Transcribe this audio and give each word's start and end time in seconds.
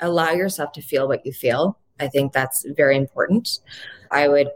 allow 0.00 0.30
yourself 0.30 0.72
to 0.72 0.82
feel 0.82 1.08
what 1.08 1.24
you 1.24 1.32
feel. 1.32 1.78
I 2.00 2.08
think 2.08 2.32
that's 2.32 2.64
very 2.76 2.96
important. 2.96 3.60
I 4.10 4.28
would 4.28 4.50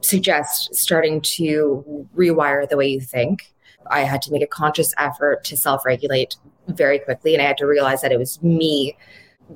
suggest 0.00 0.74
starting 0.74 1.20
to 1.20 2.06
rewire 2.16 2.68
the 2.68 2.76
way 2.76 2.88
you 2.88 3.00
think. 3.00 3.52
I 3.90 4.00
had 4.00 4.22
to 4.22 4.32
make 4.32 4.42
a 4.42 4.46
conscious 4.46 4.92
effort 4.98 5.44
to 5.44 5.56
self 5.56 5.84
regulate 5.84 6.36
very 6.68 6.98
quickly, 6.98 7.34
and 7.34 7.42
I 7.42 7.46
had 7.46 7.58
to 7.58 7.66
realize 7.66 8.02
that 8.02 8.12
it 8.12 8.18
was 8.18 8.42
me 8.42 8.96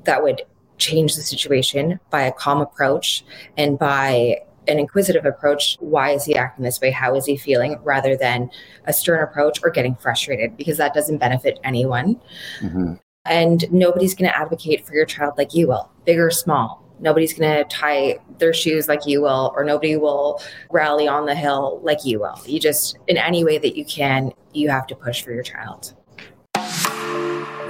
that 0.04 0.22
would 0.22 0.42
change 0.78 1.15
the 1.15 1.22
situation 1.22 2.01
by 2.11 2.22
a 2.22 2.33
calm 2.33 2.61
approach 2.61 3.24
and 3.56 3.79
by 3.79 4.38
an 4.69 4.79
inquisitive 4.79 5.27
approach. 5.27 5.77
Why 5.81 6.11
is 6.11 6.24
he 6.24 6.37
acting 6.37 6.65
this 6.65 6.81
way? 6.81 6.90
How 6.90 7.15
is 7.15 7.27
he 7.27 7.37
feeling? 7.37 7.79
Rather 7.83 8.17
than 8.17 8.51
a 8.87 8.93
stern 8.93 9.22
approach 9.22 9.61
or 9.63 9.71
getting 9.71 9.95
frustrated, 9.97 10.56
because 10.56 10.79
that 10.79 10.95
doesn't 10.95 11.19
benefit 11.19 11.59
anyone. 11.65 12.21
Mm-hmm. 12.61 12.95
And 13.24 13.70
nobody's 13.70 14.16
going 14.16 14.28
to 14.28 14.36
advocate 14.36 14.84
for 14.84 14.94
your 14.94 15.06
child 15.06 15.34
like 15.38 15.54
you 15.54 15.68
will, 15.68 15.88
big 16.04 16.18
or 16.18 16.32
small. 16.32 16.82
Nobody's 16.98 17.32
going 17.32 17.56
to 17.56 17.62
tie 17.64 18.18
their 18.38 18.52
shoes 18.52 18.88
like 18.88 19.06
you 19.06 19.22
will, 19.22 19.52
or 19.54 19.62
nobody 19.62 19.96
will 19.96 20.42
rally 20.72 21.06
on 21.06 21.27
the 21.27 21.34
hill 21.36 21.80
like 21.84 22.04
you 22.04 22.18
will. 22.18 22.36
You 22.46 22.58
just, 22.58 22.98
in 23.06 23.16
any 23.16 23.44
way 23.44 23.58
that 23.58 23.77
you 23.77 23.84
can, 23.84 24.32
you 24.52 24.70
have 24.70 24.88
to 24.88 24.96
push 24.96 25.22
for 25.22 25.32
your 25.32 25.44
child. 25.44 25.94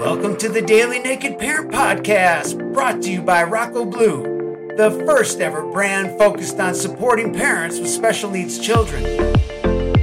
Welcome 0.00 0.38
to 0.38 0.48
the 0.48 0.62
Daily 0.62 0.98
Naked 0.98 1.38
Parent 1.38 1.70
Podcast, 1.70 2.72
brought 2.72 3.02
to 3.02 3.12
you 3.12 3.20
by 3.20 3.42
Rocco 3.42 3.84
Blue, 3.84 4.22
the 4.78 5.02
first 5.06 5.40
ever 5.40 5.70
brand 5.70 6.18
focused 6.18 6.60
on 6.60 6.74
supporting 6.74 7.30
parents 7.30 7.78
with 7.78 7.90
special 7.90 8.30
needs 8.30 8.58
children. 8.58 9.02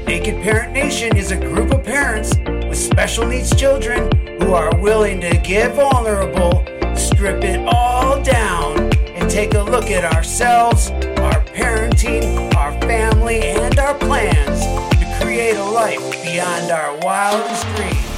Naked 0.06 0.44
Parent 0.44 0.74
Nation 0.74 1.18
is 1.18 1.32
a 1.32 1.38
group 1.38 1.72
of 1.72 1.84
parents 1.84 2.36
with 2.38 2.78
special 2.78 3.26
needs 3.26 3.56
children 3.56 4.29
who 4.40 4.54
are 4.54 4.76
willing 4.80 5.20
to 5.22 5.38
get 5.38 5.76
vulnerable, 5.76 6.66
strip 6.96 7.44
it 7.44 7.60
all 7.68 8.22
down, 8.24 8.78
and 9.10 9.30
take 9.30 9.54
a 9.54 9.62
look 9.62 9.86
at 9.92 10.14
ourselves, 10.14 10.92
our 11.20 11.44
parenting, 11.54 12.54
our 12.56 12.72
family, 12.82 13.42
and 13.42 13.78
our 13.80 13.96
plans 13.96 14.62
to 14.98 15.24
create 15.24 15.56
a 15.56 15.64
life 15.64 16.24
beyond 16.24 16.72
our 16.72 16.98
wildest 17.00 17.66
dreams. 17.76 18.10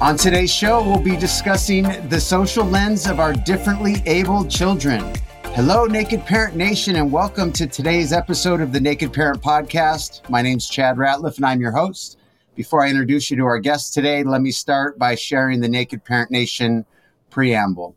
On 0.00 0.16
today's 0.16 0.52
show, 0.52 0.82
we'll 0.82 0.98
be 0.98 1.16
discussing 1.16 1.84
the 2.08 2.20
social 2.20 2.64
lens 2.64 3.06
of 3.06 3.20
our 3.20 3.32
differently 3.32 4.02
abled 4.06 4.50
children. 4.50 5.12
Hello, 5.54 5.84
Naked 5.84 6.24
Parent 6.24 6.56
Nation, 6.56 6.96
and 6.96 7.12
welcome 7.12 7.52
to 7.52 7.66
today's 7.66 8.10
episode 8.10 8.62
of 8.62 8.72
the 8.72 8.80
Naked 8.80 9.12
Parent 9.12 9.42
Podcast. 9.42 10.26
My 10.30 10.40
name's 10.40 10.66
Chad 10.66 10.96
Ratliff, 10.96 11.36
and 11.36 11.44
I'm 11.44 11.60
your 11.60 11.72
host. 11.72 12.16
Before 12.54 12.82
I 12.82 12.88
introduce 12.88 13.30
you 13.30 13.36
to 13.36 13.44
our 13.44 13.58
guest 13.58 13.92
today, 13.92 14.24
let 14.24 14.40
me 14.40 14.50
start 14.50 14.98
by 14.98 15.14
sharing 15.14 15.60
the 15.60 15.68
Naked 15.68 16.06
Parent 16.06 16.30
Nation 16.30 16.86
preamble. 17.28 17.94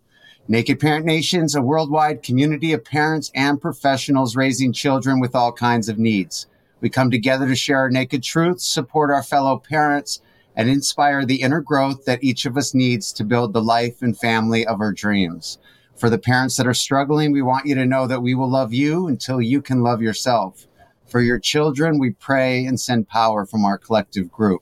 Naked 0.49 0.81
Parent 0.81 1.05
Nation 1.05 1.45
is 1.45 1.55
a 1.55 1.61
worldwide 1.61 2.23
community 2.23 2.73
of 2.73 2.83
parents 2.83 3.31
and 3.33 3.61
professionals 3.61 4.35
raising 4.35 4.73
children 4.73 5.21
with 5.21 5.33
all 5.33 5.53
kinds 5.53 5.87
of 5.87 5.97
needs. 5.97 6.47
We 6.81 6.89
come 6.89 7.09
together 7.09 7.47
to 7.47 7.55
share 7.55 7.79
our 7.79 7.89
naked 7.89 8.21
truths, 8.21 8.65
support 8.65 9.11
our 9.11 9.23
fellow 9.23 9.59
parents, 9.59 10.19
and 10.57 10.69
inspire 10.69 11.25
the 11.25 11.41
inner 11.41 11.61
growth 11.61 12.03
that 12.03 12.21
each 12.21 12.45
of 12.45 12.57
us 12.57 12.73
needs 12.73 13.13
to 13.13 13.23
build 13.23 13.53
the 13.53 13.63
life 13.63 14.01
and 14.01 14.17
family 14.17 14.67
of 14.67 14.81
our 14.81 14.91
dreams. 14.91 15.57
For 15.95 16.09
the 16.09 16.17
parents 16.17 16.57
that 16.57 16.67
are 16.67 16.73
struggling, 16.73 17.31
we 17.31 17.41
want 17.41 17.65
you 17.65 17.75
to 17.75 17.85
know 17.85 18.05
that 18.05 18.21
we 18.21 18.35
will 18.35 18.49
love 18.49 18.73
you 18.73 19.07
until 19.07 19.41
you 19.41 19.61
can 19.61 19.81
love 19.81 20.01
yourself. 20.01 20.67
For 21.07 21.21
your 21.21 21.39
children, 21.39 21.99
we 21.99 22.11
pray 22.11 22.65
and 22.65 22.77
send 22.79 23.07
power 23.07 23.45
from 23.45 23.63
our 23.63 23.77
collective 23.77 24.29
group. 24.29 24.61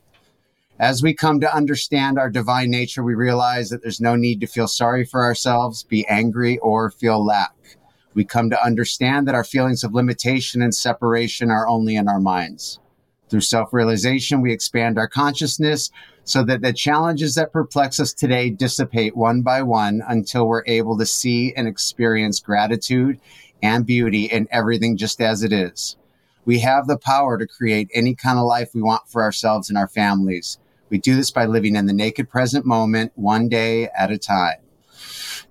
As 0.79 1.01
we 1.01 1.13
come 1.13 1.39
to 1.39 1.55
understand 1.55 2.19
our 2.19 2.29
divine 2.29 2.69
nature, 2.69 3.03
we 3.03 3.15
realize 3.15 3.69
that 3.69 3.81
there's 3.81 4.01
no 4.01 4.15
need 4.15 4.41
to 4.41 4.47
feel 4.47 4.67
sorry 4.67 5.05
for 5.05 5.23
ourselves, 5.23 5.83
be 5.83 6.05
angry, 6.07 6.59
or 6.59 6.91
feel 6.91 7.23
lack. 7.23 7.55
We 8.13 8.25
come 8.25 8.51
to 8.51 8.63
understand 8.63 9.27
that 9.27 9.35
our 9.35 9.43
feelings 9.43 9.83
of 9.83 9.93
limitation 9.93 10.61
and 10.61 10.75
separation 10.75 11.49
are 11.49 11.67
only 11.67 11.95
in 11.95 12.07
our 12.07 12.19
minds. 12.19 12.79
Through 13.29 13.41
self 13.41 13.73
realization, 13.73 14.41
we 14.41 14.53
expand 14.53 14.97
our 14.97 15.07
consciousness 15.07 15.89
so 16.23 16.43
that 16.43 16.61
the 16.61 16.73
challenges 16.73 17.35
that 17.35 17.51
perplex 17.51 17.99
us 17.99 18.13
today 18.13 18.49
dissipate 18.49 19.15
one 19.15 19.41
by 19.41 19.61
one 19.61 20.01
until 20.07 20.47
we're 20.47 20.63
able 20.67 20.97
to 20.97 21.05
see 21.05 21.53
and 21.55 21.67
experience 21.67 22.39
gratitude 22.39 23.19
and 23.61 23.85
beauty 23.85 24.25
in 24.25 24.47
everything 24.51 24.97
just 24.97 25.21
as 25.21 25.43
it 25.43 25.51
is. 25.51 25.97
We 26.45 26.59
have 26.59 26.87
the 26.87 26.97
power 26.97 27.37
to 27.37 27.47
create 27.47 27.89
any 27.93 28.15
kind 28.15 28.37
of 28.37 28.45
life 28.45 28.71
we 28.73 28.81
want 28.81 29.07
for 29.07 29.21
ourselves 29.21 29.69
and 29.69 29.77
our 29.77 29.87
families. 29.87 30.59
We 30.89 30.97
do 30.97 31.15
this 31.15 31.31
by 31.31 31.45
living 31.45 31.75
in 31.75 31.85
the 31.85 31.93
naked 31.93 32.29
present 32.29 32.65
moment, 32.65 33.13
one 33.15 33.49
day 33.49 33.87
at 33.97 34.11
a 34.11 34.17
time. 34.17 34.57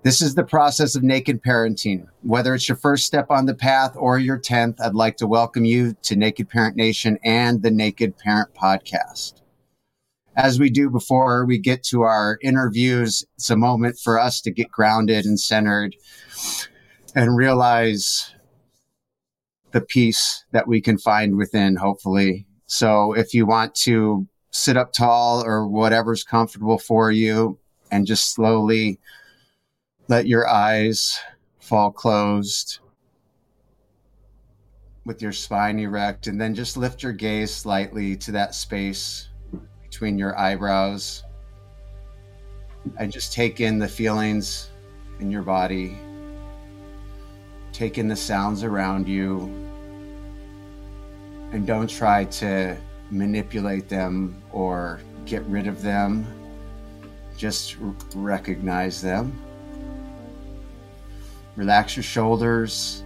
This 0.04 0.20
is 0.20 0.34
the 0.34 0.42
process 0.42 0.96
of 0.96 1.04
naked 1.04 1.44
parenting. 1.44 2.08
Whether 2.22 2.56
it's 2.56 2.68
your 2.68 2.76
first 2.76 3.06
step 3.06 3.30
on 3.30 3.46
the 3.46 3.54
path 3.54 3.92
or 3.94 4.18
your 4.18 4.36
10th, 4.36 4.80
I'd 4.80 4.96
like 4.96 5.16
to 5.18 5.28
welcome 5.28 5.64
you 5.64 5.94
to 6.02 6.16
Naked 6.16 6.48
Parent 6.48 6.74
Nation 6.74 7.20
and 7.22 7.62
the 7.62 7.70
Naked 7.70 8.18
Parent 8.18 8.52
Podcast. 8.52 9.42
As 10.34 10.58
we 10.58 10.70
do 10.70 10.90
before 10.90 11.46
we 11.46 11.56
get 11.56 11.84
to 11.84 12.02
our 12.02 12.36
interviews, 12.42 13.24
it's 13.36 13.50
a 13.50 13.56
moment 13.56 13.96
for 13.96 14.18
us 14.18 14.40
to 14.40 14.50
get 14.50 14.72
grounded 14.72 15.24
and 15.24 15.38
centered 15.38 15.94
and 17.14 17.36
realize 17.36 18.34
the 19.70 19.82
peace 19.82 20.44
that 20.50 20.66
we 20.66 20.80
can 20.80 20.98
find 20.98 21.36
within, 21.36 21.76
hopefully. 21.76 22.44
So 22.66 23.12
if 23.12 23.34
you 23.34 23.46
want 23.46 23.76
to 23.76 24.26
sit 24.50 24.76
up 24.76 24.92
tall 24.92 25.44
or 25.44 25.68
whatever's 25.68 26.24
comfortable 26.24 26.78
for 26.78 27.12
you 27.12 27.56
and 27.92 28.04
just 28.04 28.34
slowly 28.34 28.98
let 30.08 30.26
your 30.26 30.48
eyes 30.48 31.18
fall 31.60 31.90
closed 31.90 32.80
with 35.04 35.20
your 35.20 35.32
spine 35.32 35.78
erect, 35.80 36.26
and 36.26 36.40
then 36.40 36.54
just 36.54 36.76
lift 36.76 37.02
your 37.02 37.12
gaze 37.12 37.52
slightly 37.52 38.16
to 38.16 38.30
that 38.32 38.54
space 38.54 39.28
between 39.82 40.18
your 40.18 40.38
eyebrows. 40.38 41.24
And 42.98 43.12
just 43.12 43.32
take 43.32 43.60
in 43.60 43.78
the 43.78 43.88
feelings 43.88 44.70
in 45.20 45.30
your 45.30 45.42
body. 45.42 45.96
Take 47.72 47.98
in 47.98 48.08
the 48.08 48.16
sounds 48.16 48.64
around 48.64 49.08
you. 49.08 49.40
And 51.52 51.66
don't 51.66 51.88
try 51.88 52.24
to 52.24 52.76
manipulate 53.10 53.88
them 53.88 54.40
or 54.52 55.00
get 55.26 55.42
rid 55.44 55.66
of 55.66 55.82
them. 55.82 56.26
Just 57.36 57.76
recognize 58.14 59.00
them. 59.00 59.32
Relax 61.56 61.96
your 61.96 62.02
shoulders. 62.02 63.02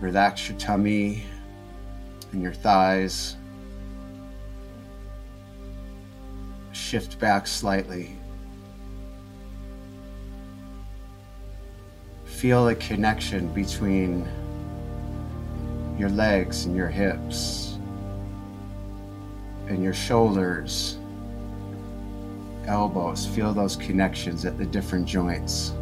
Relax 0.00 0.48
your 0.48 0.58
tummy 0.58 1.24
and 2.32 2.42
your 2.42 2.52
thighs. 2.52 3.36
Shift 6.72 7.18
back 7.18 7.46
slightly. 7.46 8.16
Feel 12.24 12.68
a 12.68 12.74
connection 12.74 13.48
between 13.54 14.26
your 15.98 16.10
legs 16.10 16.64
and 16.64 16.76
your 16.76 16.88
hips 16.88 17.78
and 19.68 19.82
your 19.82 19.94
shoulders 19.94 20.98
elbows. 22.66 23.26
Feel 23.26 23.52
those 23.52 23.76
connections 23.76 24.44
at 24.44 24.58
the 24.58 24.64
different 24.64 25.06
joints. 25.06 25.72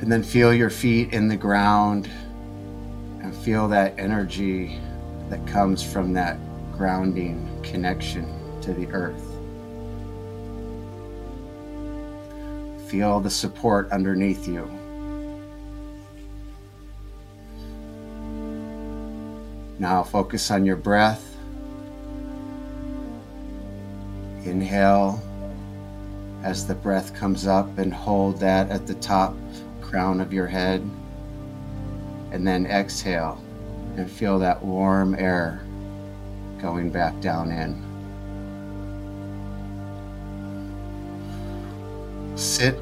And 0.00 0.10
then 0.10 0.22
feel 0.22 0.52
your 0.52 0.70
feet 0.70 1.12
in 1.12 1.28
the 1.28 1.36
ground 1.36 2.10
and 3.20 3.34
feel 3.34 3.68
that 3.68 3.98
energy 3.98 4.80
that 5.28 5.46
comes 5.46 5.82
from 5.82 6.12
that 6.14 6.38
grounding 6.72 7.48
connection 7.62 8.60
to 8.62 8.74
the 8.74 8.88
earth. 8.88 9.22
Feel 12.90 13.20
the 13.20 13.30
support 13.30 13.90
underneath 13.92 14.46
you. 14.48 14.68
Now 19.78 20.02
focus 20.02 20.50
on 20.50 20.64
your 20.64 20.76
breath. 20.76 21.31
Inhale 24.52 25.18
as 26.42 26.66
the 26.66 26.74
breath 26.74 27.14
comes 27.14 27.46
up 27.46 27.78
and 27.78 27.92
hold 27.92 28.38
that 28.40 28.70
at 28.70 28.86
the 28.86 28.92
top 28.96 29.34
crown 29.80 30.20
of 30.20 30.30
your 30.30 30.46
head. 30.46 30.82
And 32.32 32.46
then 32.46 32.66
exhale 32.66 33.42
and 33.96 34.10
feel 34.10 34.38
that 34.40 34.62
warm 34.62 35.14
air 35.14 35.62
going 36.60 36.90
back 36.90 37.18
down 37.22 37.50
in. 37.50 37.80
Sit 42.36 42.78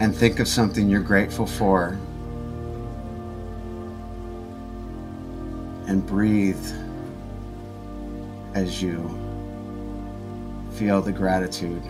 and 0.00 0.12
think 0.14 0.40
of 0.40 0.48
something 0.48 0.88
you're 0.88 1.00
grateful 1.00 1.46
for. 1.46 1.96
and 5.86 6.04
breathe 6.04 6.70
as 8.54 8.82
you 8.82 9.27
feel 10.78 11.02
the 11.02 11.10
gratitude. 11.10 11.82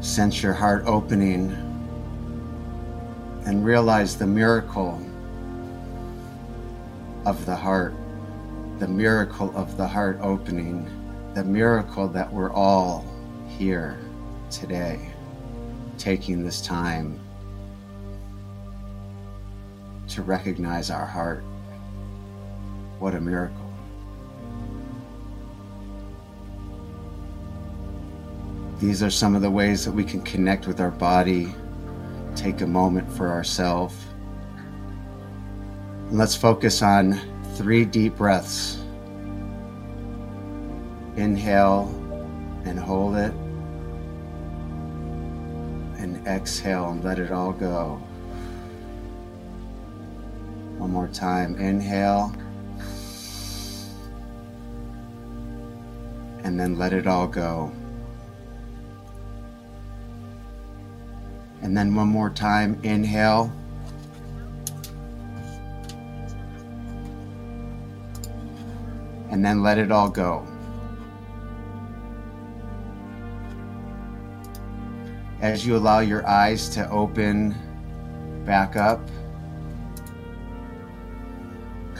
Sense 0.00 0.42
your 0.42 0.54
heart 0.54 0.84
opening 0.86 1.50
and 3.44 3.62
realize 3.62 4.16
the 4.16 4.26
miracle 4.26 4.98
of 7.26 7.44
the 7.44 7.54
heart, 7.54 7.92
the 8.78 8.88
miracle 8.88 9.54
of 9.54 9.76
the 9.76 9.86
heart 9.86 10.18
opening, 10.22 10.88
the 11.34 11.44
miracle 11.44 12.08
that 12.08 12.32
we're 12.32 12.52
all 12.54 13.04
here 13.58 13.98
today, 14.50 15.12
taking 15.98 16.42
this 16.42 16.62
time 16.62 17.20
to 20.08 20.22
recognize 20.22 20.90
our 20.90 21.06
heart. 21.06 21.44
What 22.98 23.14
a 23.14 23.20
miracle. 23.20 23.59
These 28.80 29.02
are 29.02 29.10
some 29.10 29.34
of 29.34 29.42
the 29.42 29.50
ways 29.50 29.84
that 29.84 29.92
we 29.92 30.04
can 30.04 30.22
connect 30.22 30.66
with 30.66 30.80
our 30.80 30.90
body, 30.90 31.54
take 32.34 32.62
a 32.62 32.66
moment 32.66 33.12
for 33.12 33.28
ourselves. 33.28 33.94
Let's 36.10 36.34
focus 36.34 36.80
on 36.80 37.20
three 37.56 37.84
deep 37.84 38.16
breaths. 38.16 38.78
Inhale 41.16 41.88
and 42.64 42.78
hold 42.78 43.16
it. 43.16 43.34
And 45.98 46.26
exhale 46.26 46.88
and 46.88 47.04
let 47.04 47.18
it 47.18 47.30
all 47.30 47.52
go. 47.52 47.96
One 50.78 50.90
more 50.90 51.08
time. 51.08 51.54
Inhale. 51.56 52.32
And 56.44 56.58
then 56.58 56.78
let 56.78 56.94
it 56.94 57.06
all 57.06 57.26
go. 57.26 57.70
And 61.62 61.76
then 61.76 61.94
one 61.94 62.08
more 62.08 62.30
time. 62.30 62.78
Inhale. 62.82 63.52
And 69.30 69.44
then 69.44 69.62
let 69.62 69.78
it 69.78 69.92
all 69.92 70.08
go. 70.08 70.46
As 75.40 75.66
you 75.66 75.76
allow 75.76 76.00
your 76.00 76.26
eyes 76.26 76.68
to 76.70 76.88
open 76.90 77.54
back 78.44 78.76
up 78.76 79.00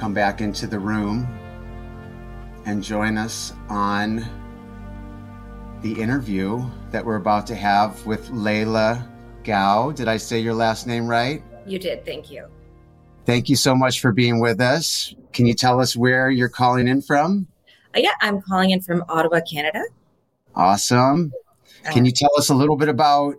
come 0.00 0.14
back 0.14 0.40
into 0.40 0.66
the 0.66 0.78
room 0.78 1.28
and 2.64 2.82
join 2.82 3.18
us 3.18 3.52
on 3.68 4.24
the 5.82 5.92
interview 5.92 6.64
that 6.90 7.04
we're 7.04 7.16
about 7.16 7.46
to 7.46 7.54
have 7.54 8.06
with 8.06 8.30
Laila 8.30 9.06
Gao. 9.44 9.92
Did 9.92 10.08
I 10.08 10.16
say 10.16 10.40
your 10.40 10.54
last 10.54 10.87
name 10.87 11.06
right? 11.06 11.42
You 11.66 11.78
did. 11.78 12.04
Thank 12.04 12.31
you. 12.31 12.46
Thank 13.26 13.48
you 13.48 13.56
so 13.56 13.75
much 13.75 14.00
for 14.00 14.12
being 14.12 14.40
with 14.40 14.60
us. 14.60 15.14
Can 15.32 15.46
you 15.46 15.54
tell 15.54 15.81
us 15.81 15.96
where 15.96 16.31
you're 16.31 16.48
calling 16.48 16.88
in 16.88 17.02
from? 17.02 17.46
Uh, 17.94 18.00
yeah, 18.00 18.12
I'm 18.20 18.40
calling 18.42 18.70
in 18.70 18.81
from 18.81 19.04
Ottawa, 19.08 19.40
Canada. 19.40 19.82
Awesome. 20.54 21.32
Can 21.90 22.04
you 22.04 22.12
tell 22.12 22.31
us 22.37 22.50
a 22.50 22.54
little 22.54 22.76
bit 22.76 22.88
about 22.88 23.37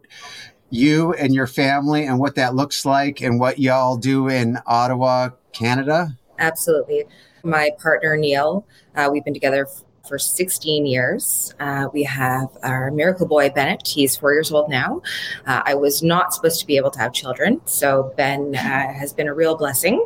you 0.70 1.14
and 1.14 1.34
your 1.34 1.48
family 1.48 2.06
and 2.06 2.20
what 2.20 2.36
that 2.36 2.56
looks 2.56 2.86
like 2.86 3.22
and 3.22 3.40
what 3.40 3.60
y'all 3.60 3.98
do 3.98 4.28
in 4.28 4.58
Ottawa, 4.66 5.30
Canada? 5.52 6.18
Absolutely. 6.40 7.06
My 7.44 7.72
partner, 7.82 8.18
Neil, 8.18 8.66
uh, 8.96 9.10
we've 9.12 9.24
been 9.24 9.34
together 9.34 9.68
for 10.08 10.18
16 10.18 10.86
years. 10.86 11.54
Uh, 11.60 11.88
we 11.94 12.04
have 12.04 12.48
our 12.64 12.92
miracle 12.92 13.28
boy, 13.28 13.50
Bennett. 13.50 13.88
He's 13.88 14.18
four 14.18 14.34
years 14.34 14.52
old 14.52 14.70
now. 14.70 15.02
Uh, 15.46 15.62
I 15.66 15.76
was 15.76 16.04
not 16.04 16.34
supposed 16.34 16.60
to 16.60 16.68
be 16.68 16.78
able 16.78 16.92
to 16.92 17.00
have 17.00 17.14
children, 17.14 17.62
so 17.66 18.14
Ben 18.18 18.56
uh, 18.56 18.60
has 18.60 19.14
been 19.14 19.28
a 19.28 19.34
real 19.34 19.56
blessing. 19.56 20.06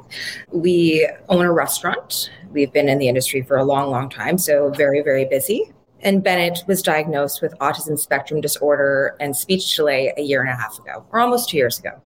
We 0.52 1.10
own 1.30 1.46
a 1.46 1.52
restaurant. 1.52 2.30
We've 2.52 2.72
been 2.72 2.90
in 2.90 2.98
the 2.98 3.08
industry 3.08 3.42
for 3.42 3.58
a 3.58 3.64
long, 3.64 3.92
long 3.92 4.10
time, 4.10 4.38
so 4.38 4.70
very, 4.72 5.02
very 5.02 5.26
busy. 5.26 5.72
And 6.02 6.24
Bennett 6.24 6.64
was 6.68 6.82
diagnosed 6.82 7.42
with 7.42 7.58
autism 7.60 7.98
spectrum 7.98 8.42
disorder 8.42 9.16
and 9.20 9.36
speech 9.36 9.76
delay 9.76 10.14
a 10.18 10.22
year 10.22 10.42
and 10.42 10.50
a 10.50 10.56
half 10.56 10.78
ago, 10.78 11.06
or 11.12 11.20
almost 11.20 11.50
two 11.50 11.58
years 11.58 11.80
ago. 11.80 12.02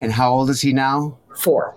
And 0.00 0.12
how 0.12 0.32
old 0.32 0.50
is 0.50 0.60
he 0.60 0.72
now? 0.72 1.18
Four 1.36 1.76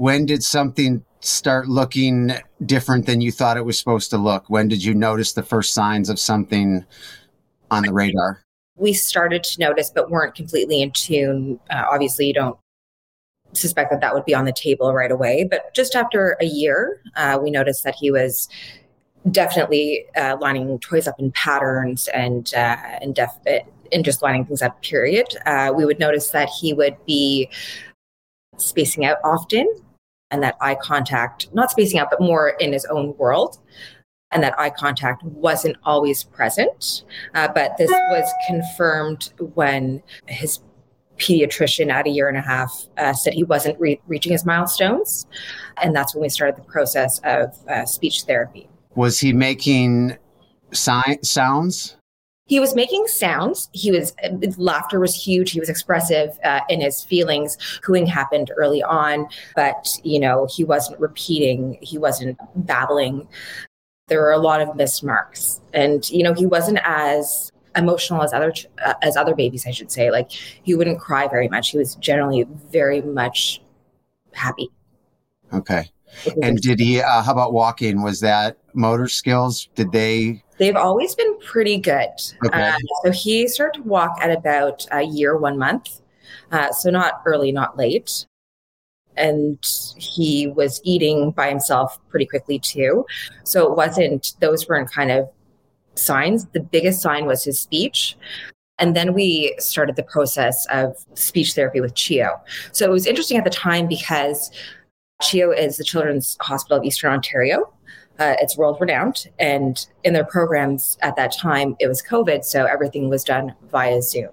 when 0.00 0.24
did 0.24 0.42
something 0.42 1.04
start 1.20 1.68
looking 1.68 2.32
different 2.64 3.06
than 3.06 3.20
you 3.20 3.30
thought 3.30 3.56
it 3.56 3.64
was 3.64 3.78
supposed 3.78 4.10
to 4.10 4.18
look? 4.18 4.48
When 4.48 4.68
did 4.68 4.82
you 4.82 4.94
notice 4.94 5.32
the 5.32 5.42
first 5.42 5.72
signs 5.74 6.08
of 6.08 6.18
something 6.18 6.84
on 7.70 7.82
the 7.82 7.92
radar? 7.92 8.42
We 8.76 8.94
started 8.94 9.44
to 9.44 9.60
notice, 9.60 9.90
but 9.94 10.10
weren't 10.10 10.34
completely 10.34 10.80
in 10.80 10.92
tune. 10.92 11.60
Uh, 11.70 11.84
obviously, 11.90 12.26
you 12.26 12.34
don't 12.34 12.58
suspect 13.52 13.90
that 13.90 14.00
that 14.00 14.14
would 14.14 14.24
be 14.24 14.34
on 14.34 14.44
the 14.44 14.52
table 14.52 14.92
right 14.94 15.10
away. 15.10 15.46
But 15.48 15.74
just 15.74 15.94
after 15.94 16.36
a 16.40 16.46
year, 16.46 17.02
uh, 17.16 17.38
we 17.42 17.50
noticed 17.50 17.84
that 17.84 17.94
he 17.94 18.10
was 18.10 18.48
definitely 19.30 20.06
uh, 20.16 20.38
lining 20.40 20.78
toys 20.78 21.06
up 21.06 21.18
in 21.18 21.30
patterns 21.32 22.08
and 22.08 22.52
uh, 22.54 22.76
and 23.02 23.14
def- 23.14 23.62
and 23.92 24.04
just 24.04 24.22
lining 24.22 24.46
things 24.46 24.62
up. 24.62 24.80
Period. 24.82 25.26
Uh, 25.44 25.72
we 25.76 25.84
would 25.84 25.98
notice 25.98 26.30
that 26.30 26.48
he 26.48 26.72
would 26.72 26.96
be 27.04 27.50
spacing 28.56 29.04
out 29.04 29.18
often 29.24 29.66
and 30.30 30.42
that 30.42 30.56
eye 30.60 30.76
contact, 30.76 31.48
not 31.52 31.70
spacing 31.70 31.98
out, 31.98 32.08
but 32.10 32.20
more 32.20 32.50
in 32.60 32.72
his 32.72 32.84
own 32.86 33.16
world. 33.16 33.58
And 34.32 34.42
that 34.44 34.58
eye 34.58 34.70
contact 34.70 35.24
wasn't 35.24 35.76
always 35.84 36.22
present. 36.22 37.02
Uh, 37.34 37.48
but 37.52 37.76
this 37.78 37.90
was 37.90 38.32
confirmed 38.46 39.32
when 39.54 40.02
his 40.26 40.60
pediatrician 41.18 41.90
at 41.90 42.06
a 42.06 42.10
year 42.10 42.28
and 42.28 42.36
a 42.36 42.40
half 42.40 42.86
uh, 42.96 43.12
said 43.12 43.34
he 43.34 43.44
wasn't 43.44 43.78
re- 43.78 44.00
reaching 44.06 44.32
his 44.32 44.46
milestones. 44.46 45.26
And 45.82 45.94
that's 45.94 46.14
when 46.14 46.22
we 46.22 46.28
started 46.28 46.56
the 46.56 46.66
process 46.66 47.20
of 47.24 47.56
uh, 47.68 47.84
speech 47.84 48.22
therapy. 48.22 48.68
Was 48.94 49.18
he 49.18 49.32
making 49.32 50.16
si- 50.72 51.18
sounds? 51.22 51.96
He 52.50 52.58
was 52.58 52.74
making 52.74 53.06
sounds. 53.06 53.70
He 53.72 53.92
was 53.92 54.12
laughter 54.58 54.98
was 54.98 55.14
huge. 55.14 55.52
He 55.52 55.60
was 55.60 55.68
expressive 55.68 56.36
uh, 56.42 56.62
in 56.68 56.80
his 56.80 57.04
feelings. 57.04 57.56
Cooing 57.80 58.08
happened 58.08 58.50
early 58.56 58.82
on, 58.82 59.28
but 59.54 59.96
you 60.02 60.18
know 60.18 60.48
he 60.50 60.64
wasn't 60.64 60.98
repeating. 60.98 61.78
He 61.80 61.96
wasn't 61.96 62.36
babbling. 62.56 63.28
There 64.08 64.20
were 64.20 64.32
a 64.32 64.38
lot 64.38 64.60
of 64.60 64.74
missed 64.74 65.04
marks, 65.04 65.60
and 65.72 66.10
you 66.10 66.24
know 66.24 66.34
he 66.34 66.44
wasn't 66.44 66.80
as 66.82 67.52
emotional 67.76 68.20
as 68.20 68.32
other 68.32 68.52
uh, 68.84 68.94
as 69.00 69.16
other 69.16 69.36
babies. 69.36 69.64
I 69.64 69.70
should 69.70 69.92
say. 69.92 70.10
Like 70.10 70.32
he 70.32 70.74
wouldn't 70.74 70.98
cry 70.98 71.28
very 71.28 71.48
much. 71.48 71.70
He 71.70 71.78
was 71.78 71.94
generally 71.94 72.48
very 72.72 73.00
much 73.00 73.62
happy. 74.32 74.68
Okay. 75.52 75.88
And 76.42 76.60
did 76.60 76.80
he? 76.80 77.00
Uh, 77.00 77.22
how 77.22 77.30
about 77.30 77.52
walking? 77.52 78.02
Was 78.02 78.18
that 78.20 78.56
motor 78.74 79.06
skills? 79.06 79.68
Did 79.76 79.92
they? 79.92 80.42
They've 80.60 80.76
always 80.76 81.14
been 81.14 81.38
pretty 81.38 81.78
good. 81.78 82.10
Okay. 82.46 82.68
Uh, 82.68 82.76
so 83.02 83.10
he 83.10 83.48
started 83.48 83.80
to 83.80 83.88
walk 83.88 84.18
at 84.20 84.30
about 84.30 84.86
a 84.92 85.02
year, 85.02 85.38
one 85.38 85.58
month. 85.58 86.02
Uh, 86.52 86.70
so 86.70 86.90
not 86.90 87.22
early, 87.24 87.50
not 87.50 87.78
late. 87.78 88.26
And 89.16 89.58
he 89.96 90.48
was 90.48 90.82
eating 90.84 91.30
by 91.30 91.48
himself 91.48 91.98
pretty 92.10 92.26
quickly 92.26 92.58
too. 92.58 93.06
So 93.42 93.70
it 93.70 93.74
wasn't, 93.74 94.34
those 94.40 94.68
weren't 94.68 94.92
kind 94.92 95.10
of 95.10 95.30
signs. 95.94 96.44
The 96.52 96.60
biggest 96.60 97.00
sign 97.00 97.24
was 97.24 97.42
his 97.42 97.58
speech. 97.58 98.18
And 98.78 98.94
then 98.94 99.14
we 99.14 99.54
started 99.58 99.96
the 99.96 100.02
process 100.02 100.66
of 100.70 100.94
speech 101.14 101.54
therapy 101.54 101.80
with 101.80 101.94
CHEO. 101.94 102.38
So 102.72 102.84
it 102.84 102.90
was 102.90 103.06
interesting 103.06 103.38
at 103.38 103.44
the 103.44 103.50
time 103.50 103.88
because 103.88 104.50
CHEO 105.22 105.56
is 105.56 105.78
the 105.78 105.84
Children's 105.84 106.36
Hospital 106.42 106.78
of 106.78 106.84
Eastern 106.84 107.12
Ontario. 107.12 107.72
Uh, 108.20 108.36
it's 108.38 108.56
world 108.56 108.76
renowned. 108.80 109.26
And 109.38 109.84
in 110.04 110.12
their 110.12 110.26
programs 110.26 110.98
at 111.00 111.16
that 111.16 111.32
time, 111.32 111.74
it 111.80 111.88
was 111.88 112.02
COVID. 112.02 112.44
So 112.44 112.66
everything 112.66 113.08
was 113.08 113.24
done 113.24 113.54
via 113.70 114.02
Zoom. 114.02 114.28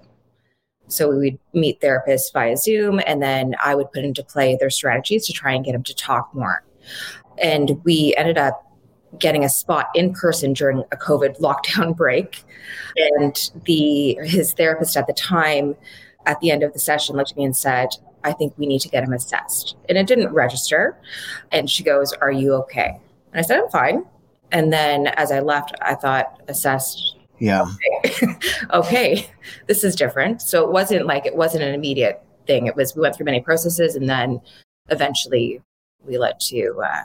So 0.89 1.09
we 1.09 1.17
would 1.31 1.39
meet 1.53 1.81
therapists 1.81 2.31
via 2.33 2.55
Zoom, 2.57 3.01
and 3.05 3.21
then 3.21 3.55
I 3.63 3.75
would 3.75 3.91
put 3.91 4.05
into 4.05 4.23
play 4.23 4.57
their 4.57 4.69
strategies 4.69 5.25
to 5.27 5.33
try 5.33 5.53
and 5.53 5.65
get 5.65 5.73
them 5.73 5.83
to 5.83 5.95
talk 5.95 6.33
more. 6.33 6.63
And 7.41 7.81
we 7.83 8.13
ended 8.17 8.37
up 8.37 8.63
getting 9.19 9.43
a 9.43 9.49
spot 9.49 9.87
in 9.95 10.13
person 10.13 10.53
during 10.53 10.79
a 10.91 10.97
COVID 10.97 11.39
lockdown 11.41 11.95
break. 11.95 12.43
And 12.95 13.51
the 13.65 14.17
his 14.23 14.53
therapist 14.53 14.95
at 14.97 15.07
the 15.07 15.13
time, 15.13 15.75
at 16.25 16.39
the 16.39 16.51
end 16.51 16.63
of 16.63 16.73
the 16.73 16.79
session, 16.79 17.15
looked 17.15 17.31
at 17.31 17.37
me 17.37 17.45
and 17.45 17.55
said, 17.55 17.89
I 18.23 18.33
think 18.33 18.53
we 18.57 18.65
need 18.65 18.81
to 18.81 18.89
get 18.89 19.03
him 19.03 19.13
assessed. 19.13 19.75
And 19.87 19.97
it 19.97 20.07
didn't 20.07 20.33
register. 20.33 20.97
And 21.51 21.69
she 21.69 21.83
goes, 21.83 22.13
Are 22.13 22.31
you 22.31 22.53
okay? 22.55 22.99
And 23.37 23.45
I 23.45 23.47
said, 23.47 23.59
I'm 23.59 23.69
fine. 23.69 24.03
And 24.51 24.73
then 24.73 25.07
as 25.09 25.31
I 25.31 25.41
left, 25.41 25.75
I 25.83 25.93
thought, 25.93 26.41
assessed. 26.47 27.17
Yeah. 27.37 27.67
Okay. 28.03 28.25
okay, 28.73 29.29
this 29.67 29.83
is 29.83 29.95
different. 29.95 30.41
So 30.41 30.65
it 30.65 30.71
wasn't 30.71 31.05
like 31.05 31.27
it 31.27 31.35
wasn't 31.35 31.63
an 31.63 31.75
immediate 31.75 32.23
thing. 32.47 32.65
It 32.65 32.75
was 32.75 32.95
we 32.95 33.03
went 33.03 33.15
through 33.15 33.27
many 33.27 33.39
processes, 33.39 33.95
and 33.95 34.09
then 34.09 34.41
eventually 34.89 35.61
we 36.03 36.17
led 36.17 36.39
to 36.47 36.81
uh, 36.83 37.03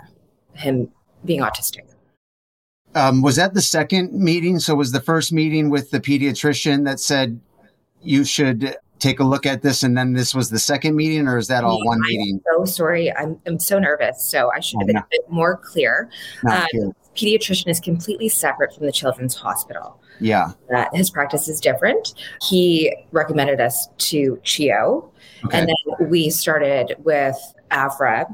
him 0.55 0.91
being 1.27 1.41
autistic. 1.41 1.83
Um, 2.95 3.21
was 3.21 3.37
that 3.37 3.53
the 3.53 3.61
second 3.61 4.15
meeting? 4.15 4.59
So 4.59 4.75
was 4.75 4.91
the 4.91 5.03
first 5.03 5.35
meeting 5.35 5.69
with 5.69 5.91
the 5.91 6.01
pediatrician 6.01 6.87
that 6.87 6.99
said 6.99 7.39
you 8.01 8.25
should 8.25 8.75
take 9.03 9.21
a 9.21 9.25
look 9.25 9.45
at 9.45 9.63
this, 9.63 9.83
and 9.83 9.97
then 9.97 10.13
this 10.13 10.35
was 10.35 10.49
the 10.49 10.59
second 10.59 10.95
meeting, 10.95 11.27
or 11.27 11.37
is 11.37 11.49
that 11.49 11.65
all 11.65 11.79
yeah, 11.79 11.89
one 11.89 12.01
meeting? 12.03 12.41
I'm 12.55 12.65
so 12.67 12.73
sorry. 12.73 13.15
I'm 13.15 13.39
I'm 13.47 13.59
so 13.59 13.79
nervous. 13.79 14.25
So 14.25 14.51
I 14.55 14.61
should 14.61 14.81
have 14.81 14.87
been 14.87 14.97
a 14.97 15.07
bit 15.11 15.29
more 15.29 15.57
clear. 15.57 16.09
Um, 16.49 16.93
pediatrician 17.17 17.69
is 17.69 17.81
completely 17.81 18.29
separate 18.29 18.75
from 18.75 18.87
the 18.87 18.93
children's 18.93 19.35
hospital. 19.35 20.01
Yeah. 20.21 20.53
Uh, 20.75 20.87
his 20.93 21.11
practice 21.11 21.49
is 21.49 21.61
different. 21.61 22.15
He 22.43 22.95
recommended 23.11 23.61
us 23.61 23.89
to 23.99 24.39
CHEO. 24.45 25.11
Okay. 25.45 25.59
And 25.59 25.69
then 25.69 26.09
we 26.09 26.31
started 26.31 26.95
with 26.99 27.37
Avra. 27.71 28.27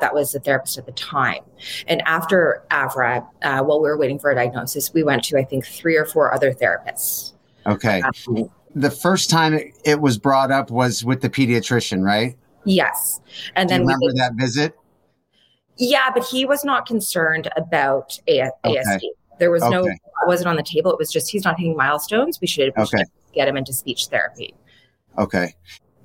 That 0.00 0.14
was 0.14 0.32
the 0.32 0.40
therapist 0.40 0.78
at 0.78 0.86
the 0.86 0.92
time. 0.92 1.42
And 1.86 2.00
after 2.06 2.64
Avra, 2.70 3.26
uh, 3.42 3.62
while 3.62 3.80
we 3.80 3.88
were 3.88 3.98
waiting 3.98 4.18
for 4.18 4.30
a 4.30 4.34
diagnosis, 4.34 4.94
we 4.94 5.02
went 5.02 5.24
to, 5.24 5.36
I 5.36 5.44
think, 5.44 5.66
three 5.66 5.96
or 5.96 6.06
four 6.06 6.32
other 6.32 6.52
therapists. 6.54 7.34
Okay. 7.66 8.00
Um, 8.00 8.50
the 8.74 8.90
first 8.90 9.30
time 9.30 9.58
it 9.84 10.00
was 10.00 10.18
brought 10.18 10.50
up 10.50 10.70
was 10.70 11.04
with 11.04 11.20
the 11.20 11.30
pediatrician, 11.30 12.02
right? 12.02 12.36
Yes. 12.64 13.20
And 13.54 13.68
then 13.68 13.82
remember 13.82 14.08
did, 14.08 14.16
that 14.16 14.32
visit? 14.34 14.76
Yeah, 15.76 16.10
but 16.14 16.24
he 16.24 16.44
was 16.44 16.64
not 16.64 16.86
concerned 16.86 17.48
about 17.56 18.18
A- 18.28 18.50
okay. 18.64 18.76
ASD. 18.76 19.00
There 19.38 19.50
was 19.50 19.62
okay. 19.62 19.70
no, 19.70 19.86
it 19.86 19.98
wasn't 20.26 20.48
on 20.48 20.56
the 20.56 20.62
table. 20.62 20.92
It 20.92 20.98
was 20.98 21.10
just 21.10 21.30
he's 21.30 21.44
not 21.44 21.58
hitting 21.58 21.76
milestones. 21.76 22.40
We 22.40 22.46
should, 22.46 22.72
we 22.76 22.82
okay. 22.82 22.98
should 22.98 23.06
get 23.34 23.48
him 23.48 23.56
into 23.56 23.72
speech 23.72 24.06
therapy. 24.06 24.54
Okay. 25.18 25.54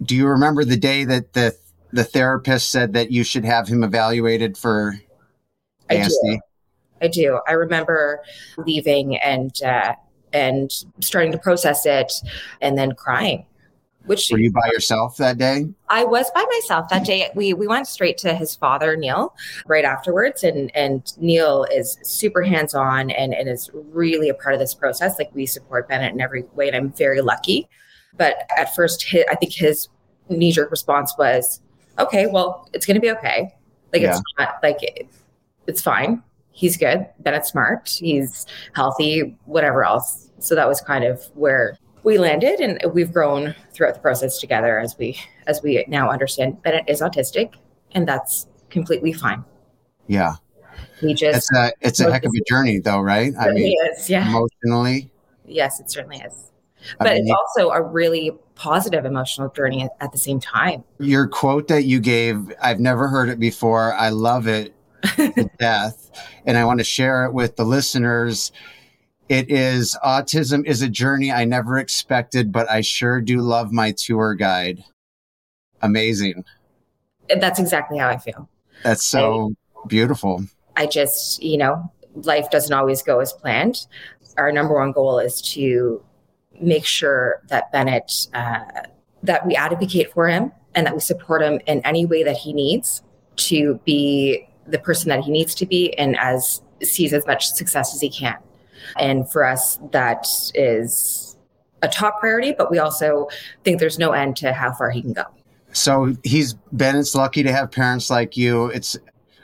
Do 0.03 0.15
you 0.15 0.27
remember 0.27 0.63
the 0.63 0.77
day 0.77 1.03
that 1.05 1.33
the 1.33 1.55
the 1.91 2.03
therapist 2.03 2.69
said 2.69 2.93
that 2.93 3.11
you 3.11 3.23
should 3.23 3.45
have 3.45 3.67
him 3.67 3.83
evaluated 3.83 4.57
for 4.57 4.99
ASD? 5.89 6.01
I 6.01 6.07
do. 6.07 6.39
I 7.01 7.07
do. 7.07 7.39
I 7.47 7.51
remember 7.53 8.23
leaving 8.57 9.17
and 9.17 9.51
uh, 9.63 9.93
and 10.33 10.71
starting 10.99 11.31
to 11.31 11.37
process 11.37 11.85
it, 11.85 12.11
and 12.61 12.77
then 12.77 12.93
crying 12.93 13.45
which 14.07 14.29
were 14.31 14.39
you 14.39 14.51
by 14.51 14.67
yourself 14.71 15.17
that 15.17 15.37
day? 15.37 15.67
I 15.89 16.03
was 16.03 16.31
by 16.31 16.43
myself 16.49 16.89
that 16.89 17.05
day. 17.05 17.29
We 17.35 17.53
we 17.53 17.67
went 17.67 17.87
straight 17.87 18.17
to 18.19 18.33
his 18.33 18.55
father, 18.55 18.95
Neil, 18.95 19.35
right 19.67 19.85
afterwards. 19.85 20.43
And 20.43 20.75
and 20.75 21.13
Neil 21.17 21.65
is 21.71 21.97
super 22.03 22.41
hands-on 22.41 23.11
and, 23.11 23.33
and 23.33 23.47
is 23.47 23.69
really 23.73 24.29
a 24.29 24.33
part 24.33 24.55
of 24.55 24.59
this 24.59 24.73
process. 24.73 25.19
Like 25.19 25.29
we 25.33 25.45
support 25.45 25.87
Bennett 25.87 26.13
in 26.13 26.21
every 26.21 26.43
way, 26.55 26.67
and 26.67 26.75
I'm 26.75 26.91
very 26.91 27.21
lucky. 27.21 27.69
But 28.15 28.49
at 28.57 28.73
first 28.73 29.03
his, 29.03 29.25
I 29.29 29.35
think 29.35 29.53
his 29.53 29.89
knee-jerk 30.29 30.71
response 30.71 31.13
was, 31.19 31.61
okay, 31.99 32.25
well, 32.25 32.67
it's 32.73 32.85
gonna 32.85 32.99
be 32.99 33.11
okay. 33.11 33.53
Like 33.93 34.01
yeah. 34.01 34.11
it's 34.11 34.21
not 34.39 34.55
like 34.63 34.81
it, 34.81 35.07
it's 35.67 35.81
fine. 35.81 36.23
He's 36.57 36.75
good. 36.75 37.05
Bennett's 37.19 37.51
smart. 37.51 37.87
He's 37.87 38.47
healthy, 38.73 39.37
whatever 39.45 39.83
else. 39.83 40.31
So 40.39 40.55
that 40.55 40.67
was 40.67 40.81
kind 40.81 41.03
of 41.03 41.23
where 41.35 41.77
we 42.01 42.17
landed 42.17 42.59
and 42.59 42.81
we've 42.95 43.13
grown 43.13 43.53
throughout 43.73 43.93
the 43.93 43.99
process 43.99 44.39
together 44.39 44.79
as 44.79 44.97
we 44.97 45.19
as 45.45 45.61
we 45.61 45.85
now 45.87 46.09
understand 46.09 46.57
it 46.65 46.83
is 46.87 47.01
autistic 47.01 47.53
and 47.91 48.07
that's 48.07 48.47
completely 48.71 49.13
fine. 49.13 49.45
Yeah. 50.07 50.33
He 50.99 51.13
just 51.13 51.37
it's 51.37 51.53
a 51.55 51.71
it's 51.81 51.99
a 51.99 52.11
heck 52.11 52.25
of 52.25 52.31
a 52.35 52.43
journey 52.49 52.79
though, 52.79 53.01
right? 53.01 53.33
I 53.39 53.51
mean 53.51 53.75
is, 53.91 54.09
yeah. 54.09 54.27
emotionally. 54.27 55.11
Yes, 55.45 55.79
it 55.79 55.91
certainly 55.91 56.17
is. 56.17 56.51
But 56.97 57.07
I 57.07 57.13
mean, 57.13 57.27
it's 57.27 57.31
also 57.31 57.69
a 57.69 57.83
really 57.83 58.31
positive 58.55 59.05
emotional 59.05 59.49
journey 59.49 59.87
at, 59.99 60.11
the 60.11 60.17
same 60.17 60.39
time. 60.39 60.83
Your 60.99 61.27
quote 61.27 61.67
that 61.67 61.83
you 61.83 61.99
gave, 61.99 62.51
I've 62.61 62.79
never 62.79 63.07
heard 63.07 63.29
it 63.29 63.39
before. 63.39 63.93
I 63.93 64.09
love 64.09 64.47
it 64.47 64.73
death. 65.59 66.11
And 66.45 66.57
I 66.57 66.65
want 66.65 66.79
to 66.79 66.83
share 66.83 67.25
it 67.25 67.33
with 67.33 67.55
the 67.55 67.65
listeners 67.65 68.51
it 69.29 69.51
is 69.51 69.97
autism 70.03 70.65
is 70.65 70.81
a 70.81 70.87
journey 70.87 71.31
I 71.31 71.43
never 71.45 71.77
expected, 71.77 72.51
but 72.51 72.69
I 72.69 72.81
sure 72.81 73.19
do 73.19 73.41
love 73.41 73.71
my 73.71 73.91
tour 73.91 74.33
guide. 74.35 74.83
Amazing. 75.81 76.45
That's 77.39 77.59
exactly 77.59 77.97
how 77.97 78.07
I 78.07 78.17
feel. 78.17 78.49
That's 78.83 79.05
so 79.05 79.53
I, 79.75 79.87
beautiful. 79.87 80.45
I 80.77 80.85
just, 80.85 81.43
you 81.43 81.57
know, 81.57 81.91
life 82.15 82.49
doesn't 82.49 82.73
always 82.73 83.03
go 83.03 83.19
as 83.19 83.33
planned. 83.33 83.85
Our 84.37 84.51
number 84.51 84.75
one 84.75 84.93
goal 84.93 85.19
is 85.19 85.41
to 85.53 86.01
make 86.61 86.85
sure 86.85 87.41
that 87.49 87.71
Bennett, 87.71 88.27
uh, 88.33 88.61
that 89.23 89.45
we 89.45 89.55
advocate 89.55 90.13
for 90.13 90.27
him 90.29 90.53
and 90.73 90.87
that 90.87 90.93
we 90.93 91.01
support 91.01 91.41
him 91.41 91.59
in 91.67 91.81
any 91.81 92.05
way 92.05 92.23
that 92.23 92.37
he 92.37 92.53
needs 92.53 93.03
to 93.35 93.79
be 93.83 94.47
the 94.67 94.79
person 94.79 95.09
that 95.09 95.23
he 95.23 95.31
needs 95.31 95.55
to 95.55 95.65
be 95.65 95.97
and 95.97 96.17
as 96.19 96.61
sees 96.83 97.13
as 97.13 97.25
much 97.25 97.47
success 97.47 97.93
as 97.95 98.01
he 98.01 98.09
can. 98.09 98.37
And 98.97 99.29
for 99.31 99.43
us, 99.43 99.79
that 99.91 100.27
is 100.53 101.37
a 101.81 101.87
top 101.87 102.19
priority, 102.19 102.53
but 102.57 102.71
we 102.71 102.79
also 102.79 103.27
think 103.63 103.79
there's 103.79 103.99
no 103.99 104.11
end 104.11 104.37
to 104.37 104.53
how 104.53 104.73
far 104.73 104.89
he 104.89 105.01
can 105.01 105.13
go. 105.13 105.23
So 105.73 106.15
he's 106.23 106.53
Bennett's 106.71 107.13
lucky 107.13 107.43
to 107.43 107.51
have 107.51 107.71
parents 107.71 108.09
like 108.09 108.37
you. 108.37 108.67
It's 108.67 108.97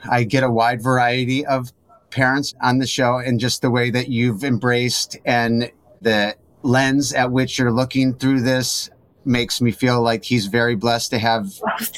I 0.08 0.24
get 0.24 0.42
a 0.42 0.50
wide 0.50 0.82
variety 0.82 1.46
of 1.46 1.72
parents 2.10 2.54
on 2.62 2.78
the 2.78 2.86
show 2.86 3.18
and 3.18 3.40
just 3.40 3.62
the 3.62 3.70
way 3.70 3.90
that 3.90 4.08
you've 4.08 4.44
embraced 4.44 5.16
and 5.24 5.70
the 6.00 6.34
lens 6.62 7.12
at 7.12 7.30
which 7.30 7.58
you're 7.58 7.72
looking 7.72 8.14
through 8.14 8.40
this 8.40 8.90
makes 9.24 9.60
me 9.60 9.70
feel 9.70 10.02
like 10.02 10.24
he's 10.24 10.46
very 10.46 10.76
blessed 10.76 11.10
to 11.10 11.18
have 11.18 11.48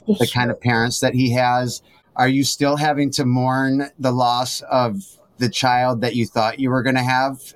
the 0.06 0.28
kind 0.32 0.50
of 0.50 0.60
parents 0.60 1.00
that 1.00 1.14
he 1.14 1.32
has. 1.32 1.82
Are 2.16 2.28
you 2.28 2.44
still 2.44 2.76
having 2.76 3.10
to 3.12 3.24
mourn 3.24 3.90
the 3.98 4.12
loss 4.12 4.62
of 4.62 5.02
the 5.38 5.48
child 5.48 6.00
that 6.00 6.16
you 6.16 6.26
thought 6.26 6.58
you 6.58 6.70
were 6.70 6.82
going 6.82 6.96
to 6.96 7.02
have? 7.02 7.54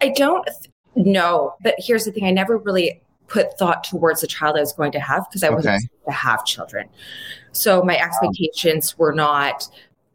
I 0.00 0.10
don't 0.10 0.48
know. 0.94 1.54
But 1.62 1.74
here's 1.78 2.04
the 2.04 2.12
thing 2.12 2.24
I 2.24 2.30
never 2.30 2.56
really 2.56 3.02
put 3.26 3.56
thought 3.58 3.84
towards 3.84 4.20
the 4.20 4.26
child 4.26 4.56
I 4.56 4.60
was 4.60 4.72
going 4.72 4.92
to 4.92 5.00
have 5.00 5.26
because 5.28 5.42
I 5.42 5.50
wasn't 5.50 5.76
okay. 5.76 5.88
to 6.06 6.12
have 6.12 6.44
children. 6.44 6.88
So 7.52 7.82
my 7.82 7.98
expectations 7.98 8.96
were 8.98 9.12
not 9.12 9.68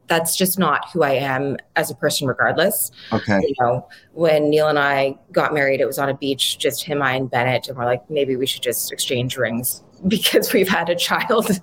that's 0.07 0.35
just 0.35 0.59
not 0.59 0.87
who 0.91 1.03
I 1.03 1.13
am 1.13 1.57
as 1.75 1.89
a 1.89 1.95
person, 1.95 2.27
regardless. 2.27 2.91
Okay. 3.11 3.39
You 3.41 3.55
know, 3.59 3.87
when 4.13 4.49
Neil 4.49 4.67
and 4.67 4.77
I 4.77 5.17
got 5.31 5.53
married, 5.53 5.81
it 5.81 5.85
was 5.85 5.97
on 5.97 6.09
a 6.09 6.13
beach, 6.13 6.59
just 6.59 6.83
him, 6.83 7.01
I, 7.01 7.13
and 7.13 7.29
Bennett, 7.29 7.67
and 7.67 7.77
we're 7.77 7.85
like, 7.85 8.07
maybe 8.09 8.35
we 8.35 8.45
should 8.45 8.61
just 8.61 8.91
exchange 8.91 9.37
rings 9.37 9.83
because 10.07 10.53
we've 10.53 10.69
had 10.69 10.89
a 10.89 10.95
child. 10.95 11.59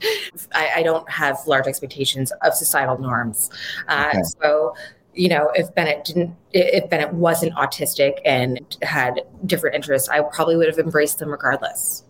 I, 0.52 0.72
I, 0.76 0.82
don't 0.82 1.08
have 1.08 1.38
large 1.46 1.66
expectations 1.66 2.32
of 2.42 2.54
societal 2.54 2.98
norms. 2.98 3.50
Uh, 3.88 4.08
okay. 4.08 4.22
So 4.40 4.74
you 5.14 5.28
know, 5.28 5.50
if 5.54 5.74
Bennett 5.74 6.04
didn't, 6.04 6.34
if 6.52 6.88
Bennett 6.88 7.12
wasn't 7.12 7.52
autistic 7.54 8.18
and 8.24 8.76
had 8.82 9.20
different 9.44 9.76
interests, 9.76 10.08
I 10.08 10.22
probably 10.22 10.56
would 10.56 10.68
have 10.68 10.78
embraced 10.78 11.18
them 11.18 11.28
regardless. 11.28 12.04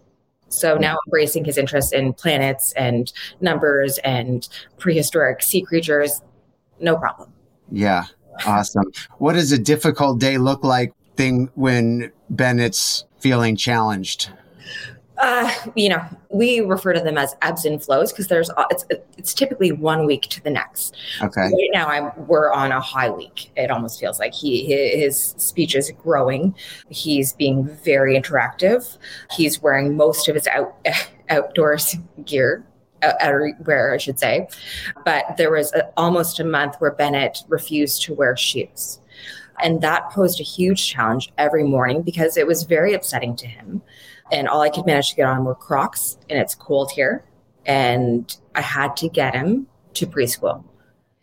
So 0.48 0.76
now 0.76 0.98
embracing 1.06 1.44
his 1.44 1.58
interest 1.58 1.92
in 1.92 2.12
planets 2.12 2.72
and 2.72 3.12
numbers 3.40 3.98
and 3.98 4.46
prehistoric 4.78 5.42
sea 5.42 5.62
creatures, 5.62 6.20
no 6.78 6.96
problem. 6.96 7.32
Yeah, 7.70 8.04
awesome. 8.46 8.84
what 9.18 9.32
does 9.32 9.50
a 9.50 9.58
difficult 9.58 10.20
day 10.20 10.38
look 10.38 10.62
like 10.62 10.92
thing 11.16 11.50
when 11.54 12.12
Bennett's 12.30 13.04
feeling 13.18 13.56
challenged? 13.56 14.30
Uh, 15.22 15.48
you 15.76 15.88
know, 15.88 16.04
we 16.30 16.58
refer 16.60 16.92
to 16.92 16.98
them 16.98 17.16
as 17.16 17.36
ebbs 17.42 17.64
and 17.64 17.80
flows 17.80 18.10
because 18.10 18.26
there's 18.26 18.50
it's 18.70 18.84
it's 19.16 19.32
typically 19.32 19.70
one 19.70 20.04
week 20.04 20.22
to 20.22 20.42
the 20.42 20.50
next. 20.50 20.96
Okay. 21.22 21.42
Right 21.42 21.70
now, 21.72 21.86
I'm 21.86 22.10
we're 22.26 22.52
on 22.52 22.72
a 22.72 22.80
high 22.80 23.08
week. 23.08 23.52
It 23.56 23.70
almost 23.70 24.00
feels 24.00 24.18
like 24.18 24.34
he 24.34 24.64
his 25.00 25.36
speech 25.38 25.76
is 25.76 25.92
growing. 26.02 26.56
He's 26.88 27.34
being 27.34 27.68
very 27.84 28.20
interactive. 28.20 28.98
He's 29.30 29.62
wearing 29.62 29.96
most 29.96 30.28
of 30.28 30.34
his 30.34 30.48
out 30.48 30.74
outdoors 31.30 31.94
gear 32.24 32.66
everywhere, 33.00 33.94
I 33.94 33.98
should 33.98 34.18
say. 34.18 34.48
But 35.04 35.36
there 35.36 35.52
was 35.52 35.72
a, 35.72 35.88
almost 35.96 36.40
a 36.40 36.44
month 36.44 36.76
where 36.80 36.90
Bennett 36.90 37.44
refused 37.46 38.02
to 38.02 38.14
wear 38.14 38.36
shoes. 38.36 38.98
And 39.62 39.80
that 39.82 40.10
posed 40.10 40.40
a 40.40 40.44
huge 40.44 40.84
challenge 40.88 41.32
every 41.38 41.62
morning 41.62 42.02
because 42.02 42.36
it 42.36 42.46
was 42.46 42.64
very 42.64 42.92
upsetting 42.94 43.36
to 43.36 43.46
him 43.46 43.82
and 44.30 44.48
all 44.48 44.60
I 44.60 44.70
could 44.70 44.86
manage 44.86 45.10
to 45.10 45.16
get 45.16 45.26
on 45.26 45.44
were 45.44 45.54
Crocs, 45.54 46.18
and 46.30 46.38
it's 46.38 46.54
cold 46.54 46.90
here. 46.90 47.24
And 47.66 48.34
I 48.54 48.60
had 48.60 48.96
to 48.98 49.08
get 49.08 49.34
him 49.34 49.66
to 49.94 50.06
preschool. 50.06 50.64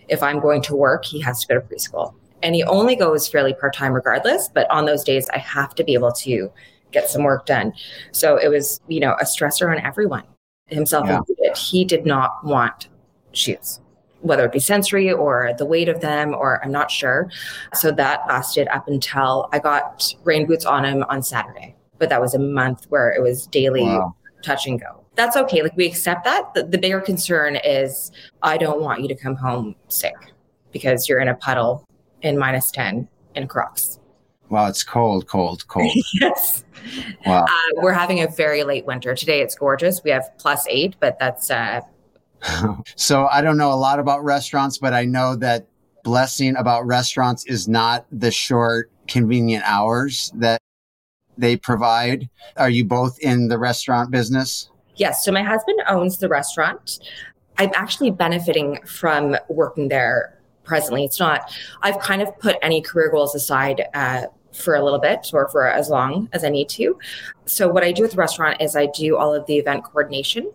If 0.08 0.24
I'm 0.24 0.40
going 0.40 0.62
to 0.64 0.76
work, 0.76 1.06
he 1.06 1.20
has 1.22 1.42
to 1.42 1.48
go 1.48 1.60
to 1.60 1.62
preschool. 1.62 2.14
And 2.42 2.56
he 2.56 2.64
only 2.64 2.96
goes 2.96 3.28
fairly 3.28 3.54
part 3.54 3.76
time 3.76 3.94
regardless, 3.94 4.50
but 4.54 4.70
on 4.72 4.86
those 4.86 5.04
days, 5.04 5.30
I 5.30 5.38
have 5.40 5.76
to 5.76 5.84
be 5.84 5.94
able 5.94 6.12
to 6.14 6.52
get 6.92 7.10
some 7.10 7.24
work 7.24 7.46
done. 7.46 7.74
So 8.12 8.38
it 8.38 8.48
was, 8.48 8.80
you 8.88 9.00
know, 9.00 9.16
a 9.20 9.26
stressor 9.26 9.70
on 9.70 9.84
everyone, 9.84 10.24
himself 10.68 11.08
yeah. 11.08 11.18
included. 11.18 11.58
He 11.58 11.84
did 11.84 12.06
not 12.06 12.44
want 12.44 12.88
shoes, 13.34 13.82
whether 14.22 14.46
it 14.46 14.54
be 14.54 14.60
sensory 14.60 15.12
or 15.12 15.54
the 15.58 15.66
weight 15.66 15.90
of 15.90 16.00
them, 16.00 16.34
or 16.34 16.64
I'm 16.64 16.72
not 16.72 16.90
sure. 16.90 17.30
So 17.74 17.92
that 17.92 18.22
lasted 18.28 18.68
up 18.70 18.88
until 18.88 19.50
I 19.52 19.60
got 19.60 20.16
rain 20.24 20.46
boots 20.46 20.66
on 20.66 20.86
him 20.86 21.04
on 21.10 21.22
Saturday 21.22 21.76
but 22.00 22.10
that 22.10 22.22
was 22.22 22.34
a 22.34 22.40
month 22.40 22.86
where 22.90 23.12
it 23.12 23.22
was 23.22 23.48
daily 23.48 23.84
wow. 23.84 24.16
touch 24.44 24.66
and 24.66 24.80
go. 24.80 25.04
that's 25.16 25.36
okay. 25.36 25.62
Like 25.62 25.76
we 25.76 25.86
accept 25.86 26.24
that. 26.24 26.54
The, 26.54 26.64
the 26.64 26.78
bigger 26.78 27.02
concern 27.02 27.58
is 27.58 28.12
I 28.42 28.58
don't 28.58 28.82
want 28.82 29.02
you 29.02 29.08
to 29.10 29.16
come 29.16 29.36
home 29.36 29.76
sick 29.90 30.16
because 30.72 31.08
you're 31.08 31.20
in 31.20 31.28
a 31.28 31.36
puddle 31.36 31.86
in 32.22 32.38
minus 32.38 32.72
10 32.72 33.08
in 33.36 33.48
Crocs. 33.48 34.00
Wow, 34.50 34.68
it's 34.68 34.84
cold, 34.84 35.28
cold, 35.28 35.68
cold. 35.68 35.92
yes. 36.16 36.64
Wow. 37.26 37.44
Uh, 37.44 37.48
we're 37.76 37.94
having 37.94 38.22
a 38.22 38.28
very 38.28 38.64
late 38.64 38.86
winter. 38.86 39.14
Today 39.14 39.42
it's 39.42 39.54
gorgeous. 39.54 40.04
We 40.04 40.10
have 40.10 40.30
plus 40.40 40.66
eight, 40.68 40.96
but 41.00 41.20
that's. 41.20 41.52
Uh... 41.52 41.82
so 42.96 43.28
I 43.28 43.42
don't 43.42 43.58
know 43.58 43.72
a 43.72 43.76
lot 43.76 44.00
about 44.00 44.24
restaurants, 44.24 44.78
but 44.80 44.94
I 44.94 45.06
know 45.06 45.36
that 45.36 45.68
blessing 46.04 46.56
about 46.56 46.88
restaurants 46.88 47.46
is 47.46 47.68
not 47.68 48.06
the 48.12 48.32
short, 48.32 48.92
convenient 49.08 49.64
hours 49.68 50.32
that 50.36 50.60
they 51.40 51.56
provide. 51.56 52.30
Are 52.58 52.70
you 52.70 52.86
both 52.86 53.18
in 53.20 53.48
the 53.48 53.58
restaurant 53.58 54.12
business? 54.12 54.70
Yes. 54.96 55.24
So 55.24 55.32
my 55.32 55.44
husband 55.44 55.80
owns 55.88 56.18
the 56.18 56.28
restaurant. 56.28 57.00
I'm 57.58 57.72
actually 57.74 58.12
benefiting 58.12 58.80
from 58.86 59.36
working 59.50 59.90
there 59.90 60.40
presently. 60.64 61.04
It's 61.04 61.20
not, 61.20 61.52
I've 61.82 62.00
kind 62.00 62.22
of 62.22 62.38
put 62.40 62.58
any 62.62 62.82
career 62.82 63.10
goals 63.10 63.34
aside 63.36 63.84
uh, 63.94 64.28
for 64.54 64.76
a 64.76 64.84
little 64.84 65.00
bit 65.00 65.30
or 65.34 65.50
for 65.50 65.68
as 65.68 65.90
long 65.90 66.30
as 66.34 66.44
I 66.44 66.50
need 66.50 66.70
to. 66.70 66.98
So, 67.46 67.68
what 67.68 67.84
I 67.84 67.92
do 67.92 68.02
with 68.02 68.12
the 68.12 68.18
restaurant 68.18 68.62
is 68.62 68.76
I 68.76 68.88
do 68.88 69.18
all 69.18 69.34
of 69.34 69.46
the 69.46 69.58
event 69.58 69.84
coordination 69.84 70.52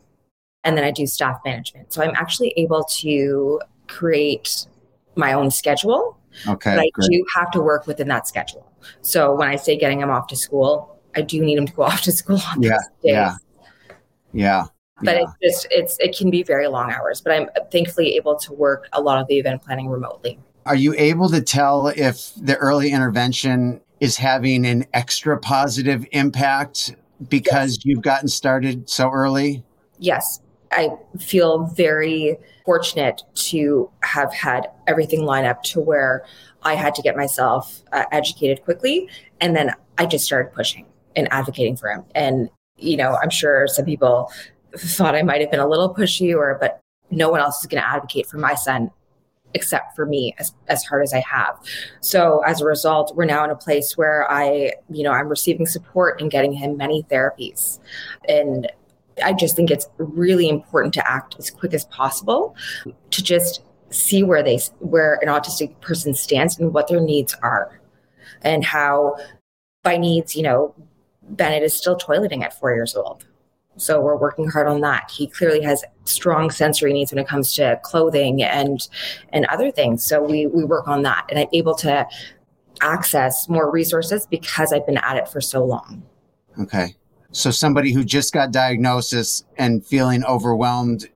and 0.62 0.76
then 0.76 0.84
I 0.84 0.90
do 0.90 1.06
staff 1.06 1.40
management. 1.44 1.92
So, 1.92 2.02
I'm 2.02 2.14
actually 2.14 2.54
able 2.56 2.84
to 2.84 3.60
create 3.88 4.66
my 5.16 5.32
own 5.32 5.50
schedule. 5.50 6.18
Okay. 6.48 6.74
But 6.74 6.80
I 6.80 6.90
great. 6.92 7.10
do 7.10 7.26
have 7.34 7.50
to 7.52 7.60
work 7.60 7.86
within 7.86 8.08
that 8.08 8.26
schedule. 8.26 8.70
So, 9.02 9.34
when 9.34 9.48
I 9.48 9.56
say 9.56 9.76
getting 9.76 10.00
them 10.00 10.10
off 10.10 10.26
to 10.28 10.36
school, 10.36 10.98
I 11.16 11.22
do 11.22 11.40
need 11.40 11.56
them 11.58 11.66
to 11.66 11.72
go 11.72 11.82
off 11.90 12.02
to 12.02 12.12
school 12.12 12.40
on 12.50 12.62
Yeah, 12.62 12.70
those 12.70 12.78
days. 13.02 13.12
yeah. 13.12 13.34
Yeah. 14.32 14.64
but 15.02 15.16
yeah. 15.16 15.26
it's 15.40 15.62
just 15.62 15.66
it's 15.70 15.96
it 16.00 16.16
can 16.16 16.30
be 16.30 16.42
very 16.42 16.66
long 16.68 16.92
hours 16.92 17.20
but 17.20 17.32
i'm 17.32 17.48
thankfully 17.70 18.14
able 18.16 18.36
to 18.36 18.52
work 18.52 18.86
a 18.92 19.00
lot 19.00 19.20
of 19.20 19.26
the 19.28 19.38
event 19.38 19.62
planning 19.62 19.88
remotely 19.88 20.38
Are 20.66 20.74
you 20.76 20.94
able 20.96 21.28
to 21.30 21.40
tell 21.40 21.88
if 21.88 22.32
the 22.36 22.56
early 22.56 22.90
intervention 22.90 23.80
is 24.00 24.16
having 24.16 24.64
an 24.66 24.86
extra 24.92 25.38
positive 25.38 26.04
impact 26.12 26.94
because 27.28 27.78
you've 27.84 28.02
gotten 28.02 28.26
started 28.28 28.88
so 28.88 29.08
early? 29.10 29.62
yes 29.98 30.40
i 30.74 30.88
feel 31.18 31.66
very 31.66 32.36
fortunate 32.64 33.22
to 33.34 33.90
have 34.02 34.32
had 34.32 34.66
everything 34.86 35.24
line 35.24 35.44
up 35.44 35.62
to 35.62 35.80
where 35.80 36.24
i 36.62 36.74
had 36.74 36.94
to 36.94 37.02
get 37.02 37.16
myself 37.16 37.82
uh, 37.92 38.04
educated 38.12 38.62
quickly 38.64 39.08
and 39.40 39.56
then 39.56 39.70
i 39.98 40.06
just 40.06 40.24
started 40.24 40.52
pushing 40.52 40.86
and 41.16 41.32
advocating 41.32 41.76
for 41.76 41.88
him 41.88 42.04
and 42.14 42.50
you 42.76 42.96
know 42.96 43.16
i'm 43.22 43.30
sure 43.30 43.66
some 43.68 43.84
people 43.84 44.30
thought 44.76 45.14
i 45.14 45.22
might 45.22 45.40
have 45.40 45.50
been 45.50 45.60
a 45.60 45.68
little 45.68 45.94
pushy 45.94 46.34
or 46.34 46.56
but 46.60 46.80
no 47.10 47.28
one 47.28 47.40
else 47.40 47.60
is 47.60 47.66
going 47.66 47.82
to 47.82 47.88
advocate 47.88 48.26
for 48.26 48.38
my 48.38 48.54
son 48.54 48.90
except 49.54 49.94
for 49.94 50.04
me 50.04 50.34
as, 50.38 50.52
as 50.68 50.84
hard 50.84 51.02
as 51.02 51.14
I 51.14 51.20
have. 51.20 51.56
So 52.00 52.40
as 52.40 52.60
a 52.60 52.64
result, 52.64 53.14
we're 53.14 53.24
now 53.24 53.44
in 53.44 53.50
a 53.50 53.56
place 53.56 53.96
where 53.96 54.30
I, 54.30 54.72
you 54.90 55.04
know, 55.04 55.12
I'm 55.12 55.28
receiving 55.28 55.66
support 55.66 56.20
and 56.20 56.30
getting 56.30 56.52
him 56.52 56.76
many 56.76 57.04
therapies. 57.04 57.78
And 58.28 58.70
I 59.22 59.32
just 59.32 59.54
think 59.56 59.70
it's 59.70 59.88
really 59.98 60.48
important 60.48 60.94
to 60.94 61.10
act 61.10 61.36
as 61.38 61.50
quick 61.50 61.74
as 61.74 61.84
possible 61.86 62.56
to 63.10 63.22
just 63.22 63.62
see 63.90 64.22
where 64.22 64.42
they 64.42 64.58
where 64.80 65.18
an 65.22 65.28
autistic 65.28 65.80
person 65.80 66.14
stands 66.14 66.58
and 66.58 66.74
what 66.74 66.88
their 66.88 67.00
needs 67.00 67.34
are 67.42 67.80
and 68.42 68.64
how 68.64 69.16
by 69.82 69.96
needs, 69.96 70.34
you 70.34 70.42
know, 70.42 70.74
Bennett 71.22 71.62
is 71.62 71.74
still 71.74 71.96
toileting 71.96 72.42
at 72.42 72.58
4 72.58 72.74
years 72.74 72.96
old. 72.96 73.24
So 73.76 74.00
we're 74.00 74.16
working 74.16 74.48
hard 74.48 74.66
on 74.66 74.80
that. 74.82 75.10
He 75.10 75.26
clearly 75.26 75.60
has 75.62 75.84
strong 76.04 76.50
sensory 76.50 76.92
needs 76.92 77.12
when 77.12 77.18
it 77.18 77.28
comes 77.28 77.54
to 77.54 77.78
clothing 77.82 78.42
and 78.42 78.86
and 79.30 79.46
other 79.46 79.70
things. 79.70 80.04
So 80.04 80.22
we 80.22 80.46
we 80.46 80.64
work 80.64 80.86
on 80.88 81.02
that, 81.02 81.26
and 81.28 81.38
I'm 81.38 81.48
able 81.52 81.74
to 81.76 82.06
access 82.80 83.48
more 83.48 83.70
resources 83.70 84.26
because 84.26 84.72
I've 84.72 84.86
been 84.86 84.98
at 84.98 85.16
it 85.16 85.28
for 85.28 85.40
so 85.40 85.64
long. 85.64 86.02
Okay. 86.58 86.94
So 87.34 87.50
somebody 87.50 87.92
who 87.92 88.04
just 88.04 88.32
got 88.32 88.52
diagnosis 88.52 89.44
and 89.58 89.84
feeling 89.84 90.24
overwhelmed, 90.24 91.10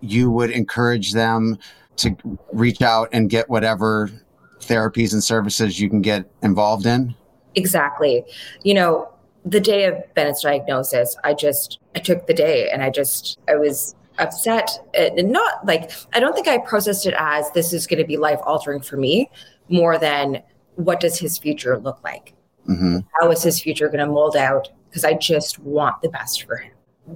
you 0.00 0.28
would 0.28 0.50
encourage 0.50 1.12
them 1.12 1.58
to 1.96 2.16
reach 2.52 2.82
out 2.82 3.08
and 3.12 3.30
get 3.30 3.48
whatever 3.48 4.10
therapies 4.58 5.12
and 5.12 5.22
services 5.22 5.78
you 5.78 5.88
can 5.88 6.02
get 6.02 6.28
involved 6.42 6.86
in? 6.86 7.14
Exactly. 7.54 8.24
You 8.64 8.74
know, 8.74 9.08
the 9.44 9.60
day 9.60 9.84
of 9.84 9.94
Bennett's 10.14 10.42
diagnosis, 10.42 11.16
I 11.22 11.34
just 11.34 11.78
I 11.94 12.00
took 12.00 12.26
the 12.26 12.34
day 12.34 12.68
and 12.70 12.82
I 12.82 12.90
just 12.90 13.38
I 13.48 13.54
was 13.54 13.94
upset 14.18 14.70
and 14.92 15.30
not 15.30 15.64
like 15.64 15.92
I 16.14 16.20
don't 16.20 16.34
think 16.34 16.48
I 16.48 16.58
processed 16.58 17.06
it 17.06 17.14
as 17.16 17.48
this 17.52 17.72
is 17.72 17.86
going 17.86 18.00
to 18.00 18.06
be 18.06 18.16
life 18.16 18.40
altering 18.42 18.80
for 18.80 18.96
me 18.96 19.30
more 19.68 19.98
than 19.98 20.42
what 20.74 20.98
does 20.98 21.16
his 21.16 21.38
future 21.38 21.78
look 21.78 22.02
like? 22.02 22.34
Mm-hmm. 22.68 22.98
How 23.20 23.30
is 23.30 23.42
his 23.42 23.60
future 23.60 23.88
going 23.88 24.00
to 24.00 24.06
mold 24.06 24.36
out? 24.36 24.68
Because 24.88 25.04
I 25.04 25.14
just 25.14 25.58
want 25.58 26.00
the 26.02 26.08
best 26.08 26.44
for 26.44 26.56
him. 26.56 26.72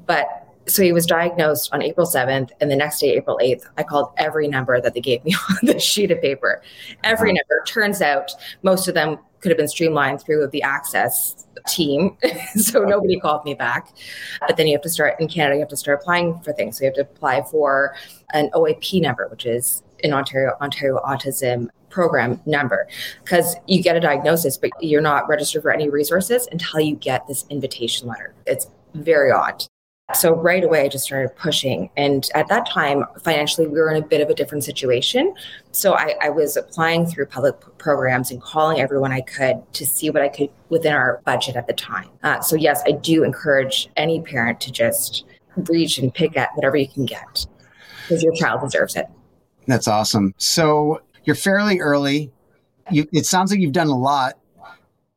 But 0.07 0.49
so 0.67 0.83
he 0.83 0.93
was 0.93 1.07
diagnosed 1.07 1.71
on 1.73 1.83
April 1.83 2.07
7th, 2.07 2.51
and 2.61 2.71
the 2.71 2.77
next 2.77 3.01
day, 3.01 3.15
April 3.15 3.39
8th, 3.43 3.63
I 3.79 3.83
called 3.83 4.13
every 4.19 4.49
number 4.49 4.81
that 4.81 4.95
they 4.95 5.01
gave 5.01 5.25
me 5.25 5.35
on 5.51 5.59
the 5.63 5.79
sheet 5.79 6.11
of 6.11 6.21
paper. 6.21 6.63
Every 7.05 7.33
number. 7.33 7.63
Turns 7.67 8.03
out 8.03 8.33
most 8.63 8.89
of 8.89 8.95
them 8.95 9.19
could 9.41 9.51
have 9.51 9.59
been 9.59 9.69
streamlined 9.69 10.21
through 10.21 10.49
the 10.49 10.63
access 10.63 11.47
team. 11.69 12.17
so 12.57 12.85
nobody 12.85 13.19
called 13.19 13.45
me 13.45 13.55
back. 13.55 13.95
But 14.47 14.57
then 14.57 14.67
you 14.67 14.75
have 14.75 14.83
to 14.83 14.91
start 14.91 15.21
in 15.21 15.29
Canada, 15.29 15.57
you 15.57 15.61
have 15.61 15.69
to 15.69 15.77
start 15.77 16.01
applying 16.01 16.39
for 16.41 16.53
things. 16.53 16.79
So 16.79 16.85
you 16.85 16.87
have 16.89 16.97
to 16.97 17.03
apply 17.03 17.43
for 17.43 17.95
an 18.33 18.51
OAP 18.51 19.01
number, 19.01 19.29
which 19.29 19.47
is 19.47 19.83
in 20.01 20.13
Ontario 20.13 20.55
Ontario 20.61 21.01
Autism 21.05 21.69
program 21.99 22.41
number 22.47 22.87
because 23.25 23.57
you 23.67 23.83
get 23.83 23.97
a 23.97 24.01
diagnosis 24.01 24.57
but 24.57 24.71
you're 24.81 25.01
not 25.01 25.29
registered 25.29 25.63
for 25.63 25.73
any 25.73 25.91
resources 25.91 26.47
until 26.53 26.79
you 26.79 26.95
get 26.95 27.27
this 27.27 27.45
invitation 27.51 28.07
letter. 28.07 28.33
It's 28.47 28.71
very 28.95 29.33
odd. 29.33 29.65
So 30.15 30.33
right 30.33 30.63
away 30.63 30.83
i 30.83 30.89
just 30.89 31.05
started 31.05 31.35
pushing. 31.35 31.91
And 31.97 32.31
at 32.37 32.47
that 32.51 32.71
time 32.71 33.03
financially 33.25 33.67
we 33.67 33.81
were 33.81 33.91
in 33.91 34.01
a 34.01 34.07
bit 34.07 34.21
of 34.21 34.31
a 34.31 34.35
different 34.35 34.63
situation. 34.63 35.35
So 35.73 35.95
i, 35.95 36.15
I 36.23 36.31
was 36.31 36.57
applying 36.57 37.05
through 37.05 37.27
public 37.27 37.57
programs 37.79 38.31
and 38.31 38.41
calling 38.41 38.79
everyone 38.79 39.11
i 39.11 39.23
could 39.23 39.57
to 39.73 39.85
see 39.85 40.09
what 40.09 40.23
i 40.23 40.29
could 40.29 40.51
within 40.69 40.93
our 40.93 41.21
budget 41.25 41.57
at 41.57 41.67
the 41.67 41.73
time. 41.73 42.11
Uh, 42.23 42.41
so 42.41 42.55
yes 42.55 42.81
i 42.87 42.93
do 42.93 43.25
encourage 43.25 43.89
any 43.97 44.23
parent 44.23 44.61
to 44.61 44.71
just 44.71 45.25
reach 45.69 45.99
and 45.99 46.15
pick 46.15 46.37
at 46.37 46.51
whatever 46.55 46.77
you 46.77 46.87
can 46.87 47.07
get 47.07 47.45
because 48.03 48.23
your 48.23 48.35
child 48.35 48.61
deserves 48.61 48.95
it. 48.95 49.07
That's 49.69 49.87
awesome. 49.87 50.35
So 50.39 51.03
you're 51.29 51.35
fairly 51.35 51.79
early. 51.81 52.33
You, 52.91 53.07
it 53.13 53.27
sounds 53.27 53.51
like 53.51 53.61
you've 53.61 53.73
done 53.73 53.89
a 53.89 53.99
lot 53.99 54.39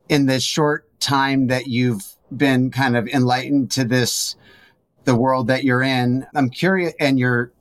in 0.09 0.25
this 0.25 0.43
short 0.43 0.85
time 0.99 1.47
that 1.47 1.67
you've 1.67 2.03
been 2.35 2.69
kind 2.69 2.97
of 2.97 3.07
enlightened 3.07 3.71
to 3.71 3.85
this, 3.85 4.35
the 5.05 5.15
world 5.15 5.47
that 5.47 5.63
you're 5.63 5.81
in. 5.81 6.27
I'm 6.35 6.49
curious, 6.49 6.93
and 6.99 7.17
you're, 7.17 7.53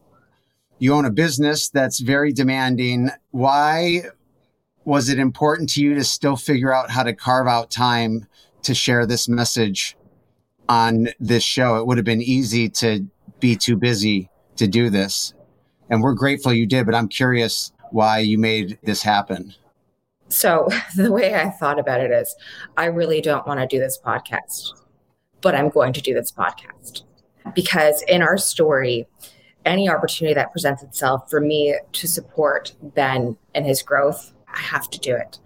you 0.81 0.93
own 0.95 1.05
a 1.05 1.13
business 1.13 1.69
that's 1.69 2.01
very 2.01 2.33
demanding. 2.33 3.11
Why 3.31 4.03
was 4.85 5.09
it 5.11 5.21
important 5.21 5.71
to 5.75 5.81
you 5.81 5.95
to 5.95 6.03
still 6.03 6.35
figure 6.35 6.75
out 6.75 6.91
how 6.91 7.05
to 7.05 7.15
carve 7.15 7.47
out 7.47 7.71
time 7.71 8.27
to 8.63 8.75
share 8.75 9.07
this 9.07 9.29
message 9.29 9.97
on 10.69 11.11
this 11.21 11.45
show? 11.45 11.77
It 11.77 11.87
would 11.87 11.99
have 11.99 12.05
been 12.05 12.21
easy 12.21 12.69
to 12.69 13.07
be 13.39 13.55
too 13.55 13.77
busy 13.77 14.29
to 14.57 14.67
do 14.67 14.91
this. 14.91 15.35
And 15.89 16.03
we're 16.03 16.15
grateful 16.15 16.53
you 16.53 16.67
did, 16.67 16.85
but 16.85 16.97
I'm 16.97 17.07
curious 17.07 17.71
why 17.93 18.19
you 18.19 18.39
made 18.39 18.79
this 18.83 19.03
happen. 19.03 19.55
So 20.29 20.69
the 20.97 21.13
way 21.13 21.35
I 21.35 21.51
thought 21.51 21.79
about 21.79 22.01
it 22.01 22.11
is 22.11 22.35
I 22.77 22.87
really 22.87 23.21
don't 23.21 23.47
want 23.47 23.61
to 23.61 23.67
do 23.67 23.79
this 23.79 23.99
podcast, 24.05 24.73
but 25.41 25.55
I'm 25.55 25.69
going 25.69 25.93
to 25.93 26.01
do 26.01 26.15
this 26.15 26.33
podcast 26.33 27.03
because 27.55 28.03
in 28.03 28.23
our 28.23 28.39
story, 28.39 29.07
any 29.65 29.89
opportunity 29.89 30.35
that 30.35 30.53
presents 30.53 30.83
itself 30.83 31.29
for 31.29 31.41
me 31.41 31.77
to 31.93 32.09
support 32.09 32.75
Ben 32.83 33.37
and 33.55 33.67
his 33.67 33.83
growth, 33.83 34.33
I 34.53 34.59
have 34.59 34.89
to 34.91 34.99
do 34.99 35.15
it. 35.15 35.39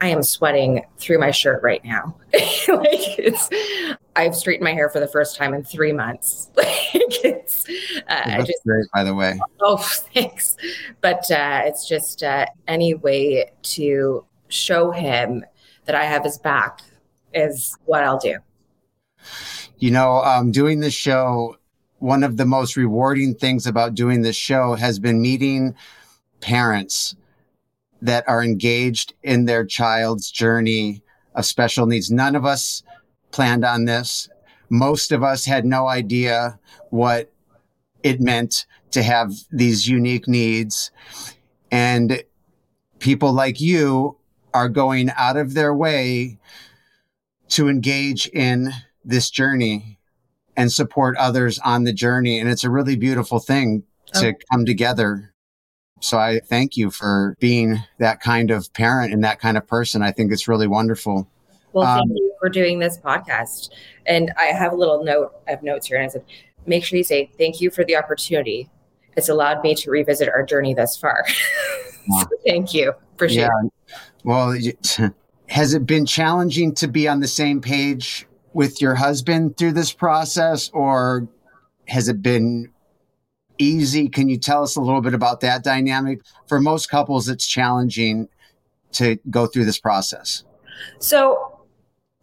I 0.00 0.08
am 0.08 0.22
sweating 0.22 0.84
through 0.98 1.18
my 1.18 1.30
shirt 1.30 1.62
right 1.62 1.84
now. 1.84 2.16
like 2.32 3.18
it's, 3.18 3.48
I've 4.16 4.34
straightened 4.34 4.64
my 4.64 4.72
hair 4.72 4.88
for 4.88 5.00
the 5.00 5.08
first 5.08 5.36
time 5.36 5.54
in 5.54 5.62
three 5.64 5.92
months. 5.92 6.50
like 6.56 6.68
it's, 7.24 7.68
uh, 8.08 8.26
That's 8.26 8.46
just 8.46 8.64
great, 8.64 8.86
by 8.92 9.04
the 9.04 9.14
way. 9.14 9.40
Oh, 9.60 9.76
thanks. 9.76 10.56
But 11.00 11.30
uh, 11.30 11.62
it's 11.64 11.88
just 11.88 12.22
uh, 12.22 12.46
any 12.66 12.94
way 12.94 13.50
to 13.62 14.24
show 14.48 14.90
him 14.90 15.44
that 15.86 15.94
I 15.94 16.04
have 16.04 16.24
his 16.24 16.38
back 16.38 16.80
is 17.32 17.76
what 17.84 18.02
I'll 18.02 18.18
do. 18.18 18.38
You 19.78 19.90
know, 19.90 20.22
um, 20.24 20.50
doing 20.50 20.80
this 20.80 20.94
show, 20.94 21.56
one 21.98 22.24
of 22.24 22.36
the 22.36 22.46
most 22.46 22.76
rewarding 22.76 23.34
things 23.34 23.66
about 23.66 23.94
doing 23.94 24.22
this 24.22 24.36
show 24.36 24.74
has 24.74 24.98
been 24.98 25.22
meeting 25.22 25.74
parents 26.40 27.14
that 28.02 28.28
are 28.28 28.42
engaged 28.42 29.14
in 29.22 29.44
their 29.44 29.64
child's 29.64 30.30
journey 30.30 31.02
of 31.34 31.44
special 31.44 31.86
needs. 31.86 32.10
None 32.10 32.34
of 32.34 32.44
us 32.44 32.82
planned 33.30 33.64
on 33.64 33.84
this. 33.84 34.28
most 34.72 35.10
of 35.10 35.24
us 35.24 35.46
had 35.46 35.64
no 35.64 35.88
idea 35.88 36.58
what 36.90 37.32
it 38.04 38.20
meant 38.20 38.66
to 38.92 39.02
have 39.02 39.32
these 39.50 39.88
unique 39.88 40.28
needs. 40.28 40.92
And 41.72 42.22
people 43.00 43.32
like 43.32 43.60
you 43.60 44.16
are 44.54 44.68
going 44.68 45.10
out 45.16 45.36
of 45.36 45.54
their 45.54 45.74
way 45.74 46.38
to 47.48 47.68
engage 47.68 48.28
in 48.28 48.70
this 49.04 49.30
journey 49.30 49.98
and 50.56 50.70
support 50.70 51.16
others 51.16 51.58
on 51.60 51.84
the 51.84 51.92
journey. 51.92 52.38
And 52.38 52.48
it's 52.48 52.64
a 52.64 52.70
really 52.70 52.96
beautiful 52.96 53.38
thing 53.38 53.84
to 54.14 54.28
oh. 54.28 54.32
come 54.50 54.64
together. 54.64 55.32
So 56.00 56.18
I 56.18 56.40
thank 56.40 56.76
you 56.76 56.90
for 56.90 57.36
being 57.40 57.78
that 57.98 58.20
kind 58.20 58.50
of 58.50 58.72
parent 58.72 59.12
and 59.12 59.22
that 59.24 59.40
kind 59.40 59.56
of 59.56 59.66
person. 59.66 60.02
I 60.02 60.12
think 60.12 60.32
it's 60.32 60.48
really 60.48 60.66
wonderful. 60.66 61.28
Well, 61.72 61.86
thank 61.86 62.10
um, 62.10 62.16
you 62.16 62.34
for 62.40 62.48
doing 62.48 62.78
this 62.78 62.98
podcast. 62.98 63.70
And 64.06 64.32
I 64.38 64.46
have 64.46 64.72
a 64.72 64.76
little 64.76 65.04
note, 65.04 65.34
I 65.46 65.50
have 65.50 65.62
notes 65.62 65.86
here, 65.86 65.96
and 65.98 66.06
I 66.06 66.08
said, 66.08 66.24
make 66.66 66.84
sure 66.84 66.96
you 66.96 67.04
say, 67.04 67.30
thank 67.38 67.60
you 67.60 67.70
for 67.70 67.84
the 67.84 67.96
opportunity. 67.96 68.68
It's 69.16 69.28
allowed 69.28 69.62
me 69.62 69.74
to 69.76 69.90
revisit 69.90 70.28
our 70.28 70.44
journey 70.44 70.74
thus 70.74 70.96
far. 70.96 71.24
so 72.20 72.26
thank 72.46 72.74
you. 72.74 72.92
Appreciate 73.14 73.42
yeah. 73.42 73.48
it. 73.64 73.72
Well, 74.24 74.56
has 75.48 75.74
it 75.74 75.86
been 75.86 76.06
challenging 76.06 76.74
to 76.76 76.88
be 76.88 77.08
on 77.08 77.20
the 77.20 77.28
same 77.28 77.60
page 77.60 78.26
with 78.52 78.80
your 78.80 78.94
husband 78.94 79.56
through 79.56 79.72
this 79.72 79.92
process, 79.92 80.70
or 80.70 81.28
has 81.88 82.08
it 82.08 82.22
been 82.22 82.70
easy? 83.58 84.08
Can 84.08 84.28
you 84.28 84.38
tell 84.38 84.62
us 84.62 84.76
a 84.76 84.80
little 84.80 85.00
bit 85.00 85.14
about 85.14 85.40
that 85.40 85.64
dynamic? 85.64 86.20
For 86.46 86.60
most 86.60 86.88
couples, 86.88 87.28
it's 87.28 87.46
challenging 87.46 88.28
to 88.92 89.18
go 89.28 89.46
through 89.46 89.64
this 89.64 89.78
process. 89.78 90.44
So, 90.98 91.49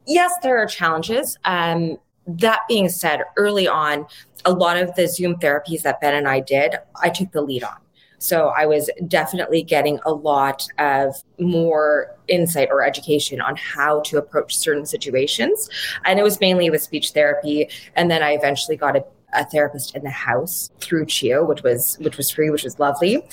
yes, 0.07 0.33
there 0.41 0.57
are 0.57 0.65
challenges. 0.65 1.37
Um, 1.45 1.97
that 2.27 2.61
being 2.67 2.89
said, 2.89 3.21
early 3.37 3.67
on, 3.67 4.05
a 4.45 4.51
lot 4.51 4.77
of 4.77 4.93
the 4.95 5.07
Zoom 5.07 5.35
therapies 5.35 5.81
that 5.83 6.01
Ben 6.01 6.13
and 6.13 6.27
I 6.27 6.39
did, 6.41 6.75
I 7.01 7.09
took 7.09 7.31
the 7.31 7.41
lead 7.41 7.63
on. 7.63 7.77
So 8.19 8.47
I 8.47 8.65
was 8.65 8.89
definitely 9.07 9.61
getting 9.61 9.99
a 10.05 10.11
lot 10.11 10.67
of 10.79 11.15
more 11.39 12.15
insight 12.27 12.69
or 12.71 12.83
education 12.83 13.39
on 13.41 13.55
how 13.55 14.01
to 14.01 14.17
approach 14.17 14.57
certain 14.57 14.87
situations. 14.87 15.69
And 16.03 16.19
it 16.19 16.23
was 16.23 16.39
mainly 16.39 16.69
with 16.69 16.81
speech 16.81 17.11
therapy. 17.11 17.69
And 17.95 18.09
then 18.09 18.23
I 18.23 18.31
eventually 18.31 18.75
got 18.75 18.95
a 18.95 19.05
a 19.33 19.45
therapist 19.45 19.95
in 19.95 20.03
the 20.03 20.09
house 20.09 20.71
through 20.79 21.05
CHEO, 21.05 21.47
which 21.47 21.63
was 21.63 21.97
which 21.99 22.17
was 22.17 22.29
free, 22.29 22.49
which 22.49 22.63
was 22.63 22.79
lovely. 22.79 23.23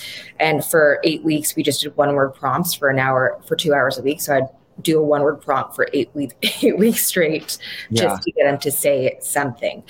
And 0.41 0.65
for 0.65 1.01
eight 1.05 1.23
weeks, 1.23 1.55
we 1.55 1.63
just 1.63 1.83
did 1.83 1.97
one 1.97 2.15
word 2.15 2.35
prompts 2.35 2.75
for 2.75 2.89
an 2.91 2.99
hour 2.99 3.41
for 3.47 3.57
two 3.57 3.75
hours 3.75 3.99
a 3.99 4.03
week. 4.03 4.21
So 4.21 4.37
I'd 4.37 4.49
do 4.83 4.99
a 4.99 5.03
one 5.03 5.23
word 5.23 5.41
prompt 5.41 5.75
for 5.75 5.89
eight 5.93 6.11
weeks 6.15 6.35
eight 6.63 6.79
weeks 6.79 7.07
straight 7.07 7.59
yeah. 7.91 8.03
just 8.03 8.23
to 8.23 8.33
get 8.33 8.45
them 8.45 8.59
to 8.59 8.71
say 8.71 9.17
something. 9.21 9.83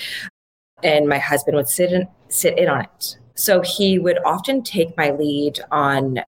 And 0.82 1.08
my 1.08 1.18
husband 1.18 1.56
would 1.56 1.68
sit 1.68 1.92
in 1.92 2.08
sit 2.28 2.58
in 2.58 2.68
on 2.68 2.82
it. 2.82 3.18
So 3.34 3.62
he 3.62 3.98
would 3.98 4.18
often 4.24 4.62
take 4.62 4.96
my 4.96 5.10
lead 5.10 5.60
on 5.70 6.20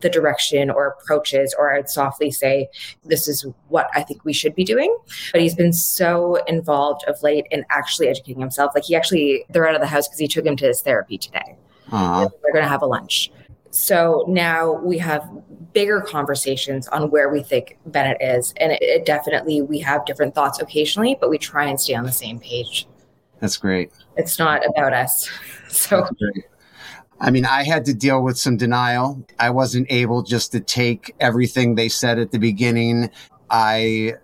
the 0.00 0.10
direction 0.10 0.70
or 0.70 0.88
approaches, 0.88 1.54
or 1.58 1.74
I'd 1.74 1.88
softly 1.88 2.30
say, 2.30 2.68
This 3.04 3.28
is 3.28 3.46
what 3.68 3.88
I 3.94 4.02
think 4.02 4.24
we 4.24 4.32
should 4.32 4.54
be 4.54 4.64
doing. 4.64 4.96
But 5.32 5.40
he's 5.40 5.54
been 5.54 5.72
so 5.72 6.36
involved 6.46 7.04
of 7.06 7.22
late 7.22 7.46
in 7.50 7.64
actually 7.70 8.08
educating 8.08 8.40
himself. 8.40 8.72
Like 8.74 8.84
he 8.84 8.96
actually, 8.96 9.44
they're 9.50 9.68
out 9.68 9.74
of 9.74 9.80
the 9.80 9.86
house 9.86 10.08
because 10.08 10.18
he 10.18 10.28
took 10.28 10.44
him 10.44 10.56
to 10.56 10.66
his 10.66 10.80
therapy 10.80 11.18
today. 11.18 11.56
They're 12.42 12.52
going 12.52 12.64
to 12.64 12.68
have 12.68 12.82
a 12.82 12.86
lunch. 12.86 13.30
So 13.76 14.24
now 14.26 14.72
we 14.72 14.96
have 14.98 15.28
bigger 15.74 16.00
conversations 16.00 16.88
on 16.88 17.10
where 17.10 17.28
we 17.28 17.42
think 17.42 17.78
Bennett 17.86 18.16
is. 18.20 18.54
And 18.56 18.72
it, 18.72 18.82
it 18.82 19.04
definitely, 19.04 19.60
we 19.60 19.78
have 19.80 20.06
different 20.06 20.34
thoughts 20.34 20.60
occasionally, 20.60 21.18
but 21.20 21.28
we 21.28 21.36
try 21.36 21.66
and 21.66 21.78
stay 21.78 21.94
on 21.94 22.04
the 22.04 22.12
same 22.12 22.38
page. 22.40 22.86
That's 23.40 23.58
great. 23.58 23.92
It's 24.16 24.38
not 24.38 24.62
about 24.66 24.92
us. 24.92 25.28
So 25.68 26.08
I 27.20 27.30
mean, 27.30 27.44
I 27.44 27.64
had 27.64 27.84
to 27.86 27.92
deal 27.92 28.22
with 28.22 28.38
some 28.38 28.56
denial. 28.56 29.22
I 29.38 29.50
wasn't 29.50 29.88
able 29.90 30.22
just 30.22 30.52
to 30.52 30.60
take 30.60 31.14
everything 31.20 31.74
they 31.74 31.90
said 31.90 32.18
at 32.18 32.30
the 32.30 32.38
beginning. 32.38 33.10
I 33.50 34.14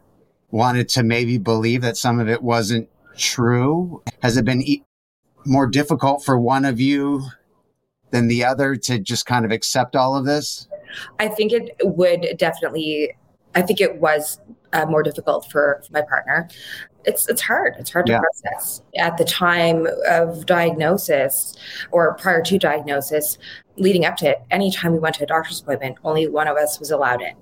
wanted 0.51 0.89
to 0.91 1.03
maybe 1.03 1.37
believe 1.37 1.83
that 1.83 1.99
some 1.99 2.21
of 2.21 2.29
it 2.29 2.43
wasn't 2.43 2.89
true. 3.19 4.03
Has 4.23 4.39
it 4.39 4.47
been 4.47 4.63
e- 4.63 4.85
more 5.45 5.67
difficult 5.67 6.25
for 6.25 6.39
one 6.39 6.65
of 6.65 6.81
you 6.81 7.23
than 8.13 8.29
the 8.29 8.45
other 8.45 8.77
to 8.77 8.99
just 8.99 9.27
kind 9.27 9.45
of 9.45 9.51
accept 9.51 9.97
all 9.97 10.17
of 10.17 10.25
this? 10.25 10.69
I 11.19 11.29
think 11.29 11.53
it 11.53 11.75
would 11.83 12.35
definitely, 12.39 13.13
I 13.55 13.63
think 13.63 13.81
it 13.81 13.97
was 13.97 14.39
uh, 14.73 14.87
more 14.87 15.03
difficult 15.03 15.51
for, 15.51 15.83
for 15.85 15.93
my 15.93 16.03
partner 16.03 16.49
it's 17.05 17.29
it's 17.29 17.43
hard. 17.43 17.75
It's 17.79 17.91
hard 17.91 18.07
to 18.07 18.13
yeah. 18.13 18.21
process. 18.21 18.83
At 18.97 19.17
the 19.17 19.25
time 19.25 19.87
of 20.09 20.47
diagnosis 20.47 21.57
or 21.91 22.15
prior 22.15 22.43
to 22.43 22.59
diagnosis, 22.59 23.39
leading 23.77 24.05
up 24.05 24.17
to 24.19 24.31
it, 24.31 24.43
anytime 24.51 24.93
we 24.93 24.99
went 24.99 25.17
to 25.17 25.25
a 25.25 25.27
doctor's 25.27 25.61
appointment, 25.61 25.99
only 26.05 26.29
one 26.29 26.49
of 26.49 26.57
us 26.57 26.79
was 26.79 26.91
allowed 26.91 27.23
in. 27.23 27.35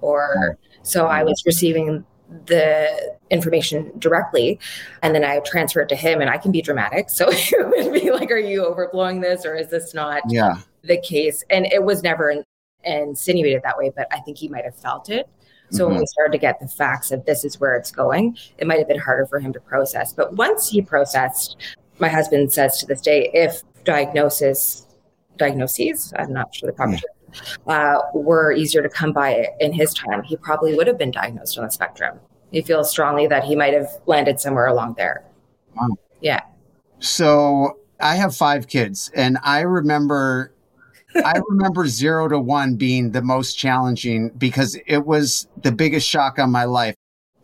Or 0.00 0.58
so 0.82 1.06
I 1.06 1.22
was 1.22 1.42
receiving 1.46 2.04
the 2.46 3.16
information 3.30 3.92
directly 3.98 4.58
and 5.02 5.14
then 5.14 5.24
I 5.24 5.40
transfer 5.40 5.80
it 5.80 5.88
to 5.90 5.96
him 5.96 6.20
and 6.20 6.30
I 6.30 6.38
can 6.38 6.52
be 6.52 6.62
dramatic. 6.62 7.10
So 7.10 7.26
it 7.30 7.84
would 7.84 7.92
be 7.92 8.10
like, 8.10 8.30
are 8.30 8.38
you 8.38 8.62
overblowing 8.64 9.20
this 9.20 9.44
or 9.44 9.54
is 9.54 9.70
this 9.70 9.94
not 9.94 10.22
yeah. 10.28 10.56
the 10.82 10.98
case? 10.98 11.44
And 11.50 11.66
it 11.66 11.82
was 11.82 12.02
never 12.02 12.44
insinuated 12.84 13.62
that 13.62 13.78
way, 13.78 13.90
but 13.94 14.06
I 14.10 14.20
think 14.20 14.38
he 14.38 14.48
might 14.48 14.64
have 14.64 14.76
felt 14.76 15.10
it. 15.10 15.28
So 15.70 15.84
mm-hmm. 15.84 15.92
when 15.92 16.00
we 16.00 16.06
started 16.06 16.32
to 16.32 16.38
get 16.38 16.60
the 16.60 16.68
facts 16.68 17.10
of 17.10 17.24
this 17.24 17.44
is 17.44 17.58
where 17.58 17.76
it's 17.76 17.90
going, 17.90 18.36
it 18.58 18.66
might 18.66 18.78
have 18.78 18.88
been 18.88 18.98
harder 18.98 19.26
for 19.26 19.38
him 19.40 19.52
to 19.52 19.60
process. 19.60 20.12
But 20.12 20.34
once 20.34 20.68
he 20.68 20.82
processed, 20.82 21.56
my 21.98 22.08
husband 22.08 22.52
says 22.52 22.78
to 22.78 22.86
this 22.86 23.00
day, 23.00 23.30
if 23.32 23.62
diagnosis, 23.84 24.86
diagnoses, 25.36 26.12
I'm 26.16 26.32
not 26.32 26.54
sure 26.54 26.68
the 26.68 26.74
proper 26.74 26.92
term, 26.92 27.00
uh, 27.66 27.98
were 28.14 28.52
easier 28.52 28.82
to 28.82 28.88
come 28.88 29.12
by 29.12 29.48
in 29.60 29.72
his 29.72 29.92
time, 29.94 30.22
he 30.22 30.36
probably 30.36 30.74
would 30.74 30.86
have 30.86 30.98
been 30.98 31.10
diagnosed 31.10 31.58
on 31.58 31.64
the 31.64 31.70
spectrum. 31.70 32.18
He 32.50 32.62
feels 32.62 32.90
strongly 32.90 33.26
that 33.26 33.44
he 33.44 33.56
might 33.56 33.74
have 33.74 33.88
landed 34.06 34.38
somewhere 34.40 34.66
along 34.66 34.94
there. 34.96 35.24
Wow. 35.76 35.88
Yeah. 36.20 36.40
So 37.00 37.78
I 38.00 38.16
have 38.16 38.36
five 38.36 38.68
kids, 38.68 39.10
and 39.14 39.38
I 39.42 39.60
remember 39.60 40.54
I 41.16 41.40
remember 41.48 41.86
zero 41.86 42.28
to 42.28 42.38
one 42.38 42.76
being 42.76 43.10
the 43.10 43.22
most 43.22 43.54
challenging 43.54 44.30
because 44.36 44.78
it 44.86 45.04
was 45.06 45.48
the 45.62 45.72
biggest 45.72 46.08
shock 46.08 46.38
on 46.38 46.50
my 46.50 46.64
life. 46.64 46.94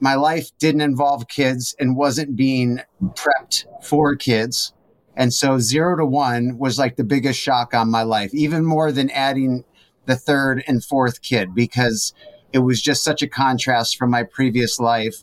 My 0.01 0.15
life 0.15 0.51
didn't 0.59 0.81
involve 0.81 1.29
kids 1.29 1.75
and 1.79 1.97
wasn't 1.97 2.37
being 2.37 2.81
prepped 3.03 3.67
for 3.83 4.17
kids. 4.17 4.73
And 5.15 5.35
so 5.35 5.59
zero 5.59 5.97
to 5.99 6.07
one 6.07 6.57
was 6.57 6.79
like 6.79 6.97
the 6.97 7.05
biggest 7.05 7.39
shock 7.39 7.75
on 7.75 7.91
my 7.91 8.03
life, 8.03 8.33
even 8.33 8.65
more 8.65 8.93
than 8.93 9.11
adding 9.11 9.65
the 10.07 10.17
third 10.17 10.65
and 10.67 10.85
fourth 10.85 11.23
kid, 11.23 11.55
because 11.55 12.13
it 12.53 12.61
was 12.61 12.83
just 12.83 13.05
such 13.05 13.23
a 13.23 13.29
contrast 13.29 13.97
from 13.97 14.11
my 14.11 14.23
previous 14.23 14.81
life. 14.81 15.23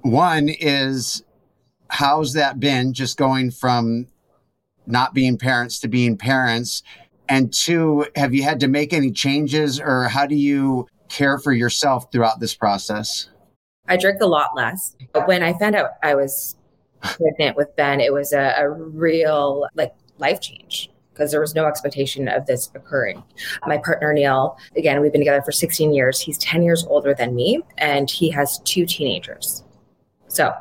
One 0.00 0.48
is 0.48 1.22
how's 1.90 2.34
that 2.34 2.60
been 2.60 2.92
just 2.92 3.16
going 3.16 3.50
from 3.50 4.06
not 4.86 5.14
being 5.14 5.38
parents 5.38 5.80
to 5.80 5.88
being 5.88 6.16
parents? 6.16 6.82
And 7.28 7.52
two, 7.52 8.06
have 8.16 8.34
you 8.34 8.42
had 8.42 8.60
to 8.60 8.68
make 8.68 8.92
any 8.92 9.10
changes 9.10 9.80
or 9.80 10.04
how 10.04 10.26
do 10.26 10.34
you 10.34 10.86
care 11.08 11.38
for 11.38 11.52
yourself 11.52 12.10
throughout 12.12 12.40
this 12.40 12.54
process? 12.54 13.28
I 13.86 13.96
drink 13.96 14.20
a 14.20 14.26
lot 14.26 14.50
less. 14.54 14.96
When 15.26 15.42
I 15.42 15.58
found 15.58 15.74
out 15.74 15.90
I 16.02 16.14
was 16.14 16.56
pregnant 17.02 17.56
with 17.56 17.74
Ben, 17.76 18.00
it 18.00 18.12
was 18.12 18.32
a, 18.32 18.54
a 18.58 18.70
real 18.70 19.66
like 19.74 19.94
life 20.18 20.40
change 20.40 20.90
because 21.18 21.32
there 21.32 21.40
was 21.40 21.54
no 21.54 21.66
expectation 21.66 22.28
of 22.28 22.46
this 22.46 22.70
occurring. 22.74 23.22
My 23.66 23.78
partner 23.78 24.12
Neil, 24.12 24.56
again, 24.76 25.00
we've 25.00 25.10
been 25.10 25.20
together 25.20 25.42
for 25.42 25.50
16 25.50 25.92
years. 25.92 26.20
He's 26.20 26.38
10 26.38 26.62
years 26.62 26.86
older 26.86 27.12
than 27.12 27.34
me, 27.34 27.60
and 27.76 28.08
he 28.08 28.30
has 28.30 28.60
two 28.60 28.86
teenagers. 28.86 29.64
So, 30.28 30.52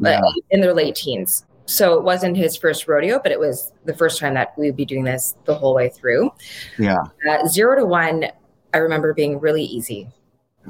yeah. 0.00 0.20
in 0.50 0.60
their 0.60 0.72
late 0.72 0.94
teens. 0.94 1.44
So 1.66 1.94
it 1.94 2.04
wasn't 2.04 2.36
his 2.36 2.56
first 2.56 2.86
rodeo, 2.86 3.18
but 3.22 3.32
it 3.32 3.40
was 3.40 3.72
the 3.84 3.94
first 3.94 4.20
time 4.20 4.34
that 4.34 4.54
we 4.56 4.66
would 4.66 4.76
be 4.76 4.84
doing 4.84 5.04
this 5.04 5.34
the 5.44 5.54
whole 5.54 5.74
way 5.74 5.88
through. 5.88 6.30
Yeah. 6.78 7.02
Uh, 7.28 7.46
zero 7.46 7.76
to 7.76 7.84
one, 7.84 8.26
I 8.72 8.78
remember 8.78 9.12
being 9.12 9.40
really 9.40 9.64
easy. 9.64 10.08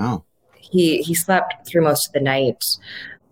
Oh. 0.00 0.24
He 0.56 1.02
he 1.02 1.14
slept 1.14 1.66
through 1.66 1.82
most 1.82 2.08
of 2.08 2.12
the 2.14 2.20
night. 2.20 2.64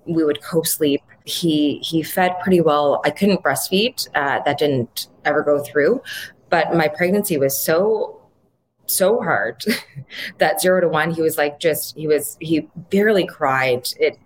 We 0.07 0.25
would 0.25 0.43
co-sleep. 0.43 1.03
He 1.27 1.79
he 1.83 2.03
fed 2.03 2.37
pretty 2.43 2.61
well. 2.61 3.03
I 3.05 3.11
couldn't 3.11 3.43
breastfeed. 3.43 4.09
Uh, 4.15 4.41
that 4.45 4.59
didn't 4.59 5.09
ever 5.25 5.43
go 5.43 5.63
through. 5.63 6.03
But 6.49 6.75
my 6.75 6.89
pregnancy 6.89 7.37
was 7.37 7.59
so 7.59 8.23
so 8.89 9.21
hard 9.21 9.65
that 10.39 10.61
zero 10.61 10.81
to 10.81 10.89
one 10.89 11.11
he 11.11 11.21
was 11.21 11.37
like 11.37 11.59
just 11.59 11.97
he 11.97 12.07
was 12.07 12.37
he 12.41 12.69
barely 12.89 13.27
cried 13.27 13.89
it 13.99 14.17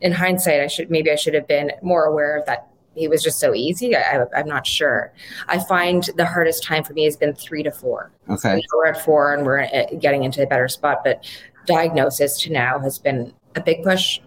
in 0.00 0.12
hindsight, 0.12 0.60
I 0.60 0.66
should 0.66 0.90
maybe 0.90 1.10
I 1.10 1.16
should 1.16 1.34
have 1.34 1.46
been 1.46 1.72
more 1.82 2.04
aware 2.04 2.36
of 2.36 2.46
that. 2.46 2.68
He 2.94 3.08
was 3.08 3.22
just 3.22 3.38
so 3.38 3.54
easy. 3.54 3.94
I, 3.94 4.24
am 4.34 4.48
not 4.48 4.66
sure. 4.66 5.12
I 5.48 5.58
find 5.58 6.08
the 6.16 6.24
hardest 6.24 6.62
time 6.62 6.82
for 6.82 6.94
me 6.94 7.04
has 7.04 7.16
been 7.16 7.34
three 7.34 7.62
to 7.62 7.70
four. 7.70 8.10
Okay, 8.30 8.58
so 8.58 8.78
we're 8.78 8.86
at 8.86 9.04
four 9.04 9.34
and 9.34 9.44
we're 9.44 9.64
uh, 9.64 9.84
getting 9.98 10.24
into 10.24 10.42
a 10.42 10.46
better 10.46 10.66
spot. 10.66 11.04
But 11.04 11.28
diagnosis 11.66 12.40
to 12.42 12.52
now 12.52 12.78
has 12.78 12.98
been 12.98 13.34
a 13.54 13.60
big 13.60 13.82
push, 13.82 14.20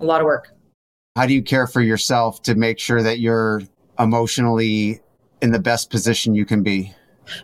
a 0.00 0.04
lot 0.04 0.20
of 0.20 0.26
work. 0.26 0.50
How 1.16 1.26
do 1.26 1.32
you 1.32 1.42
care 1.42 1.68
for 1.68 1.80
yourself 1.80 2.42
to 2.42 2.56
make 2.56 2.80
sure 2.80 3.00
that 3.00 3.20
you're 3.20 3.62
emotionally 4.00 5.00
in 5.40 5.52
the 5.52 5.60
best 5.60 5.88
position 5.88 6.34
you 6.34 6.44
can 6.44 6.64
be? 6.64 6.92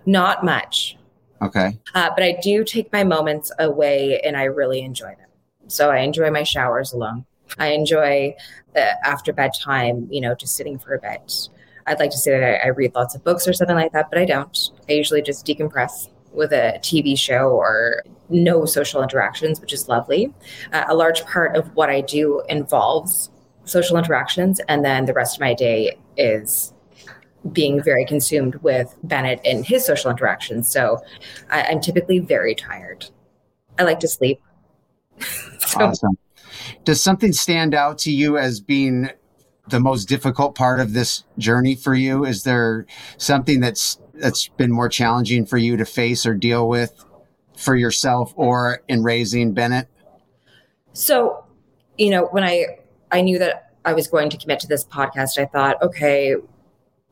Not 0.07 0.45
much. 0.45 0.97
Okay. 1.41 1.79
Uh, 1.95 2.11
but 2.13 2.25
I 2.25 2.37
do 2.43 2.65
take 2.65 2.93
my 2.93 3.05
moments 3.05 3.53
away 3.61 4.21
and 4.23 4.37
I 4.37 4.45
really 4.45 4.81
enjoy 4.81 5.11
them. 5.11 5.29
So 5.69 5.93
I 5.93 5.99
enjoy 5.99 6.33
my 6.33 6.43
showers 6.43 6.93
alone. 6.93 7.25
I 7.61 7.69
enjoy 7.69 8.35
uh, 8.75 8.95
after 9.05 9.33
bedtime, 9.33 10.09
you 10.11 10.21
know, 10.21 10.35
just 10.35 10.57
sitting 10.57 10.77
for 10.77 10.95
a 10.95 11.01
bit. 11.01 11.49
I'd 11.87 12.01
like 12.01 12.11
to 12.11 12.19
say 12.19 12.33
that 12.33 12.43
I, 12.43 12.67
I 12.67 12.69
read 12.71 12.93
lots 12.97 13.15
of 13.15 13.23
books 13.23 13.47
or 13.47 13.53
something 13.53 13.77
like 13.77 13.93
that, 13.93 14.11
but 14.11 14.19
I 14.19 14.25
don't. 14.25 14.59
I 14.89 14.95
usually 14.95 15.23
just 15.23 15.47
decompress 15.47 16.09
with 16.33 16.53
a 16.53 16.81
TV 16.83 17.17
show 17.17 17.51
or 17.51 18.03
no 18.31 18.65
social 18.65 19.01
interactions, 19.01 19.61
which 19.61 19.73
is 19.73 19.89
lovely. 19.89 20.35
Uh, 20.73 20.87
a 20.89 20.95
large 20.95 21.25
part 21.25 21.55
of 21.55 21.73
what 21.77 21.89
I 21.89 22.01
do 22.01 22.43
involves 22.49 23.31
social 23.64 23.96
interactions, 23.96 24.61
and 24.68 24.85
then 24.85 25.05
the 25.05 25.12
rest 25.12 25.37
of 25.37 25.40
my 25.40 25.55
day 25.55 25.96
is 26.16 26.73
being 27.53 27.83
very 27.83 28.05
consumed 28.05 28.57
with 28.57 28.94
Bennett 29.03 29.40
and 29.44 29.64
his 29.64 29.87
social 29.87 30.11
interactions. 30.11 30.68
So 30.68 30.99
I, 31.51 31.62
am 31.62 31.81
typically 31.81 32.18
very 32.18 32.55
tired. 32.55 33.07
I 33.79 33.85
like 33.85 34.01
to 34.01 34.09
sleep. 34.09 34.40
so. 35.59 35.81
Awesome. 35.81 36.18
Does 36.85 37.03
something 37.03 37.33
stand 37.33 37.75
out 37.75 37.99
to 37.99 38.12
you 38.12 38.37
as 38.37 38.61
being 38.61 39.11
the 39.68 39.81
most 39.81 40.07
difficult 40.07 40.55
part 40.55 40.81
of 40.81 40.92
this 40.92 41.25
journey 41.38 41.75
for 41.75 41.94
you? 41.94 42.25
Is 42.25 42.42
there 42.42 42.87
something 43.16 43.61
that's 43.61 43.99
that's 44.14 44.49
been 44.49 44.70
more 44.70 44.88
challenging 44.88 45.46
for 45.46 45.57
you 45.57 45.77
to 45.79 45.85
face 45.87 46.27
or 46.27 46.35
deal 46.35 46.68
with 46.68 47.05
for 47.57 47.75
yourself 47.75 48.35
or 48.37 48.83
in 48.88 49.03
raising 49.03 49.53
Bennett? 49.53 49.88
So, 50.92 51.44
you 51.96 52.11
know, 52.11 52.27
when 52.31 52.44
I 52.44 52.80
I 53.12 53.20
knew 53.20 53.38
that 53.38 53.73
I 53.85 53.92
was 53.92 54.09
going 54.09 54.31
to 54.31 54.37
commit 54.37 54.61
to 54.61 54.66
this 54.66 54.85
podcast, 54.85 55.38
I 55.38 55.46
thought, 55.46 55.83
okay, 55.83 56.37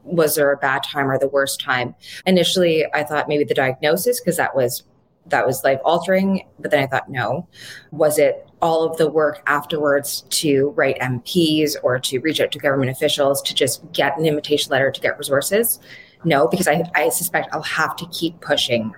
was 0.05 0.35
there 0.35 0.53
a 0.53 0.57
bad 0.57 0.83
time 0.83 1.11
or 1.11 1.19
the 1.19 1.29
worst 1.29 1.61
time? 1.61 1.95
Initially, 2.27 2.87
I 2.95 3.03
thought 3.05 3.29
maybe 3.29 3.45
the 3.45 3.55
diagnosis 3.55 4.21
because 4.21 4.37
that 4.37 4.55
was 4.55 4.85
that 5.27 5.47
was 5.47 5.63
life 5.63 5.81
altering, 5.85 6.47
but 6.59 6.71
then 6.71 6.83
I 6.83 6.87
thought 6.87 7.11
no. 7.11 7.47
Was 7.91 8.19
it 8.19 8.49
all 8.63 8.85
of 8.85 8.97
the 8.97 9.11
work 9.11 9.43
afterwards 9.47 10.23
to 10.31 10.71
write 10.71 10.99
MPs 11.01 11.77
or 11.83 11.99
to 11.99 12.19
reach 12.21 12.41
out 12.41 12.51
to 12.53 12.59
government 12.59 12.91
officials 12.91 13.43
to 13.43 13.55
just 13.55 13.91
get 13.93 14.19
an 14.19 14.25
invitation 14.25 14.71
letter 14.71 14.91
to 14.91 15.01
get 15.01 15.19
resources? 15.19 15.81
No, 16.25 16.49
because 16.49 16.67
I, 16.67 16.83
I 16.95 17.11
suspect 17.11 17.49
I'll 17.53 17.63
have 17.63 17.95
to 17.97 18.07
keep 18.07 18.41
pushing 18.41 18.95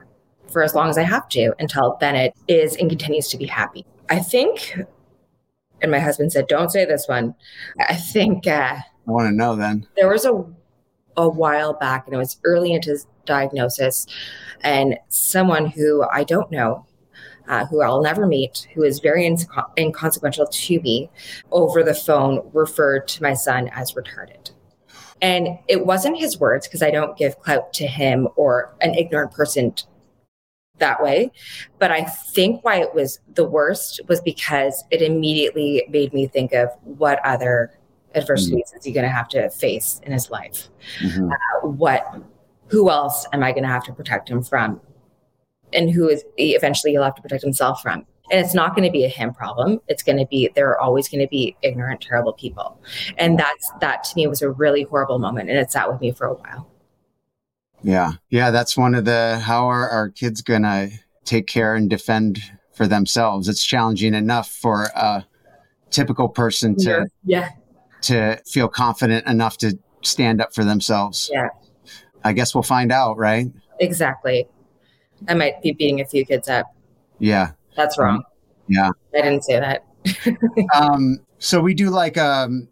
for 0.53 0.63
as 0.63 0.75
long 0.75 0.89
as 0.89 0.99
I 0.99 1.03
have 1.03 1.29
to 1.31 1.53
until 1.59 1.97
Bennett 2.01 2.35
is 2.49 2.77
and 2.77 2.89
continues 2.89 3.29
to 3.29 3.37
be 3.37 3.47
happy. 3.47 3.85
I 4.09 4.19
think, 4.19 4.77
and 5.83 5.91
my 5.91 5.99
husband 5.99 6.33
said, 6.33 6.47
don't 6.47 6.71
say 6.71 6.85
this 6.85 7.07
one. 7.09 7.35
I 7.79 7.95
think. 7.95 8.47
Uh, 8.47 8.77
I 8.77 9.11
want 9.11 9.29
to 9.29 9.35
know 9.35 9.57
then. 9.57 9.87
There 9.97 10.09
was 10.09 10.25
a 10.25 10.45
a 11.17 11.29
while 11.29 11.75
back, 11.75 12.07
and 12.07 12.15
it 12.15 12.19
was 12.19 12.39
early 12.45 12.73
into 12.73 12.91
his 12.91 13.07
diagnosis, 13.27 14.07
and 14.63 14.99
someone 15.09 15.67
who 15.67 16.05
I 16.13 16.25
don't 16.25 16.51
know, 16.51 16.87
uh, 17.49 17.67
who 17.67 17.83
I'll 17.83 18.03
never 18.03 18.27
meet, 18.27 18.67
who 18.75 18.83
is 18.83 19.01
very 19.01 19.25
inco- 19.25 19.77
inconsequential 19.79 20.47
to 20.47 20.81
me, 20.81 21.11
over 21.51 21.83
the 21.83 21.95
phone 21.95 22.49
referred 22.53 23.09
to 23.09 23.23
my 23.23 23.35
son 23.35 23.69
as 23.73 23.93
retarded. 23.93 24.53
And 25.23 25.59
it 25.69 25.85
wasn't 25.85 26.19
his 26.19 26.41
words 26.41 26.67
because 26.67 26.83
I 26.83 26.91
don't 26.91 27.17
give 27.17 27.39
clout 27.41 27.75
to 27.75 27.87
him 27.87 28.29
or 28.37 28.75
an 28.81 28.95
ignorant 28.95 29.33
person 29.33 29.75
that 30.81 31.03
way. 31.03 31.31
But 31.79 31.91
I 31.91 32.05
think 32.05 32.65
why 32.65 32.81
it 32.81 32.95
was 32.95 33.21
the 33.35 33.45
worst 33.45 34.01
was 34.09 34.21
because 34.21 34.85
it 34.91 35.01
immediately 35.01 35.85
made 35.89 36.13
me 36.13 36.27
think 36.27 36.53
of 36.53 36.69
what 36.83 37.25
other 37.25 37.79
adversities 38.15 38.69
mm-hmm. 38.69 38.79
is 38.79 38.85
he 38.85 38.93
going 38.93 39.05
to 39.05 39.11
have 39.11 39.29
to 39.29 39.49
face 39.51 40.01
in 40.05 40.13
his 40.13 40.31
life? 40.31 40.69
Mm-hmm. 41.01 41.31
Uh, 41.31 41.69
what, 41.69 42.23
who 42.67 42.91
else 42.91 43.27
am 43.33 43.43
I 43.43 43.53
going 43.53 43.63
to 43.63 43.69
have 43.69 43.85
to 43.85 43.93
protect 43.93 44.29
him 44.29 44.43
from? 44.43 44.81
And 45.73 45.91
who 45.91 46.09
is 46.09 46.25
eventually 46.37 46.93
he'll 46.93 47.05
have 47.05 47.15
to 47.15 47.23
protect 47.23 47.43
himself 47.43 47.81
from? 47.81 48.05
And 48.31 48.45
it's 48.45 48.55
not 48.55 48.77
going 48.77 48.87
to 48.87 48.93
be 48.93 49.05
a 49.05 49.09
him 49.09 49.35
problem. 49.35 49.81
It's 49.89 50.03
going 50.03 50.19
to 50.19 50.27
be, 50.27 50.51
there 50.55 50.69
are 50.71 50.81
always 50.81 51.09
going 51.09 51.21
to 51.21 51.29
be 51.29 51.57
ignorant, 51.63 52.01
terrible 52.01 52.33
people. 52.33 52.81
And 53.19 53.39
that's, 53.39 53.71
that 53.81 54.05
to 54.05 54.17
me 54.17 54.27
was 54.27 54.43
a 54.43 54.51
really 54.51 54.85
horrible 54.85 55.19
moment. 55.19 55.51
And 55.51 55.59
it 55.59 55.73
sat 55.73 55.91
with 55.91 56.01
me 56.01 56.13
for 56.13 56.27
a 56.27 56.35
while. 56.35 56.69
Yeah. 57.83 58.13
Yeah. 58.29 58.51
That's 58.51 58.77
one 58.77 58.95
of 58.95 59.05
the, 59.05 59.39
how 59.39 59.67
are 59.67 59.89
our 59.89 60.09
kids 60.11 60.43
going 60.43 60.63
to 60.63 60.91
take 61.25 61.47
care 61.47 61.75
and 61.75 61.89
defend 61.89 62.41
for 62.75 62.87
themselves? 62.87 63.49
It's 63.49 63.65
challenging 63.65 64.15
enough 64.15 64.51
for 64.51 64.85
a 64.95 65.27
typical 65.91 66.29
person 66.29 66.77
to, 66.77 67.07
yeah 67.25 67.51
to 68.03 68.41
feel 68.47 68.69
confident 68.69 69.27
enough 69.27 69.57
to 69.59 69.79
stand 70.03 70.41
up 70.41 70.55
for 70.55 70.65
themselves. 70.65 71.31
Yeah. 71.33 71.49
I 72.25 72.33
guess 72.33 72.55
we'll 72.55 72.63
find 72.63 72.93
out, 72.93 73.17
right? 73.17 73.47
Exactly. 73.79 74.49
I 75.29 75.35
might 75.35 75.63
be 75.63 75.73
beating 75.73 76.01
a 76.01 76.07
few 76.07 76.25
kids 76.25 76.49
up. 76.49 76.67
Yeah. 77.19 77.53
That's 77.77 77.99
wrong. 77.99 78.23
Yeah. 78.69 78.91
I 79.15 79.23
didn't 79.23 79.45
say 79.45 79.61
that. 79.61 79.85
um, 80.75 81.21
so 81.39 81.61
we 81.61 81.75
do 81.75 81.91
like 81.91 82.17
um, 82.17 82.69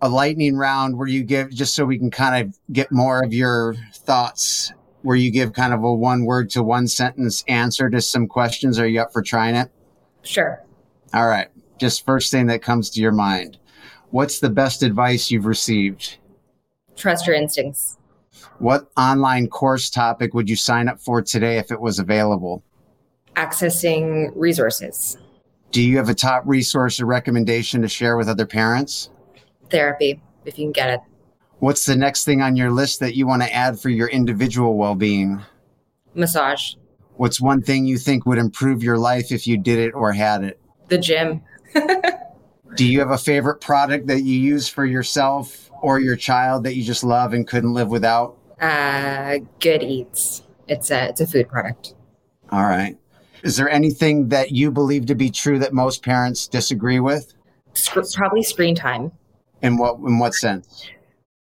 a 0.00 0.08
lightning 0.08 0.56
round 0.56 0.96
where 0.96 1.08
you 1.08 1.22
give 1.22 1.50
just 1.50 1.74
so 1.74 1.84
we 1.84 1.98
can 1.98 2.10
kind 2.10 2.46
of 2.46 2.58
get 2.72 2.92
more 2.92 3.22
of 3.22 3.32
your 3.32 3.74
thoughts 3.94 4.72
where 5.02 5.16
you 5.16 5.30
give 5.30 5.52
kind 5.52 5.72
of 5.72 5.82
a 5.82 5.92
one 5.92 6.24
word 6.24 6.50
to 6.50 6.62
one 6.62 6.86
sentence 6.86 7.44
answer 7.48 7.88
to 7.90 8.00
some 8.00 8.26
questions. 8.26 8.78
Are 8.78 8.86
you 8.86 9.00
up 9.00 9.12
for 9.12 9.22
trying 9.22 9.54
it? 9.54 9.70
Sure. 10.22 10.64
All 11.14 11.26
right. 11.26 11.48
Just 11.78 12.04
first 12.04 12.30
thing 12.30 12.46
that 12.46 12.62
comes 12.62 12.90
to 12.90 13.00
your 13.00 13.12
mind. 13.12 13.58
What's 14.10 14.40
the 14.40 14.50
best 14.50 14.82
advice 14.82 15.30
you've 15.30 15.46
received? 15.46 16.18
Trust 16.96 17.26
your 17.26 17.36
instincts. 17.36 17.96
What 18.58 18.90
online 18.96 19.48
course 19.48 19.88
topic 19.90 20.34
would 20.34 20.50
you 20.50 20.56
sign 20.56 20.88
up 20.88 21.00
for 21.00 21.22
today 21.22 21.58
if 21.58 21.70
it 21.70 21.80
was 21.80 21.98
available? 21.98 22.62
Accessing 23.36 24.32
resources. 24.34 25.16
Do 25.70 25.82
you 25.82 25.96
have 25.98 26.08
a 26.08 26.14
top 26.14 26.42
resource 26.46 27.00
or 27.00 27.06
recommendation 27.06 27.82
to 27.82 27.88
share 27.88 28.16
with 28.16 28.28
other 28.28 28.46
parents? 28.46 29.10
Therapy, 29.70 30.20
if 30.44 30.58
you 30.58 30.64
can 30.66 30.72
get 30.72 30.90
it. 30.90 31.00
What's 31.58 31.84
the 31.84 31.96
next 31.96 32.24
thing 32.24 32.40
on 32.40 32.56
your 32.56 32.70
list 32.70 33.00
that 33.00 33.16
you 33.16 33.26
want 33.26 33.42
to 33.42 33.52
add 33.52 33.80
for 33.80 33.88
your 33.88 34.08
individual 34.08 34.76
well 34.76 34.94
being? 34.94 35.42
Massage. 36.14 36.74
What's 37.16 37.40
one 37.40 37.62
thing 37.62 37.84
you 37.84 37.98
think 37.98 38.26
would 38.26 38.38
improve 38.38 38.82
your 38.82 38.96
life 38.96 39.32
if 39.32 39.46
you 39.46 39.58
did 39.58 39.78
it 39.78 39.92
or 39.92 40.12
had 40.12 40.44
it? 40.44 40.60
The 40.88 40.98
gym. 40.98 41.42
Do 42.76 42.86
you 42.86 43.00
have 43.00 43.10
a 43.10 43.18
favorite 43.18 43.60
product 43.60 44.06
that 44.06 44.22
you 44.22 44.38
use 44.38 44.68
for 44.68 44.84
yourself 44.84 45.68
or 45.82 45.98
your 45.98 46.14
child 46.14 46.64
that 46.64 46.76
you 46.76 46.84
just 46.84 47.02
love 47.02 47.32
and 47.32 47.46
couldn't 47.46 47.74
live 47.74 47.88
without? 47.88 48.36
Uh, 48.60 49.38
Good 49.58 49.82
Eats. 49.82 50.42
It's 50.68 50.90
a 50.90 51.08
it's 51.08 51.20
a 51.20 51.26
food 51.26 51.48
product. 51.48 51.94
All 52.50 52.64
right. 52.64 52.96
Is 53.42 53.56
there 53.56 53.68
anything 53.68 54.28
that 54.28 54.52
you 54.52 54.70
believe 54.70 55.06
to 55.06 55.14
be 55.14 55.30
true 55.30 55.58
that 55.58 55.72
most 55.72 56.02
parents 56.02 56.46
disagree 56.46 57.00
with? 57.00 57.34
Sc- 57.72 58.14
probably 58.14 58.42
screen 58.42 58.74
time. 58.74 59.12
In 59.62 59.76
what 59.76 59.98
in 59.98 60.18
what 60.18 60.34
sense? 60.34 60.88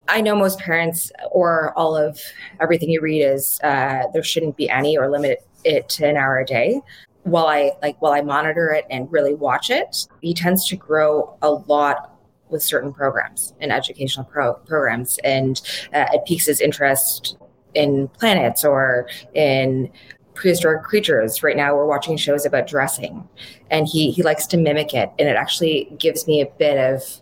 I 0.09 0.20
know 0.20 0.35
most 0.35 0.59
parents 0.59 1.12
or 1.31 1.72
all 1.79 1.96
of 1.96 2.20
everything 2.61 2.90
you 2.90 3.01
read 3.01 3.22
is 3.22 3.61
uh, 3.62 4.03
there 4.12 4.22
shouldn't 4.22 4.57
be 4.57 4.68
any 4.68 4.96
or 4.98 5.09
limit 5.09 5.46
it 5.64 5.88
to 5.90 6.09
an 6.09 6.16
hour 6.16 6.38
a 6.38 6.44
day 6.44 6.81
while 7.25 7.46
I 7.46 7.72
like 7.83 8.01
while 8.01 8.12
I 8.12 8.20
monitor 8.20 8.70
it 8.70 8.85
and 8.90 9.11
really 9.11 9.35
watch 9.35 9.70
it, 9.70 10.09
he 10.20 10.35
tends 10.35 10.66
to 10.68 10.77
grow 10.77 11.37
a 11.42 11.51
lot 11.51 12.16
with 12.48 12.62
certain 12.62 12.92
programs 12.92 13.55
and 13.61 13.72
educational 13.72 14.27
pro- 14.27 14.55
programs, 14.55 15.18
and 15.25 15.61
uh, 15.94 16.07
it 16.12 16.25
piques 16.27 16.46
his 16.46 16.61
interest 16.61 17.37
in 17.75 18.09
planets 18.09 18.64
or 18.64 19.09
in 19.35 19.90
prehistoric 20.35 20.83
creatures. 20.83 21.42
Right 21.42 21.57
now, 21.57 21.75
we're 21.75 21.87
watching 21.87 22.16
shows 22.16 22.44
about 22.44 22.66
dressing, 22.66 23.29
and 23.70 23.87
he 23.87 24.11
he 24.11 24.22
likes 24.22 24.46
to 24.48 24.57
mimic 24.57 24.92
it, 24.92 25.11
and 25.18 25.29
it 25.29 25.37
actually 25.37 25.94
gives 25.98 26.27
me 26.27 26.40
a 26.40 26.46
bit 26.59 26.79
of 26.79 27.20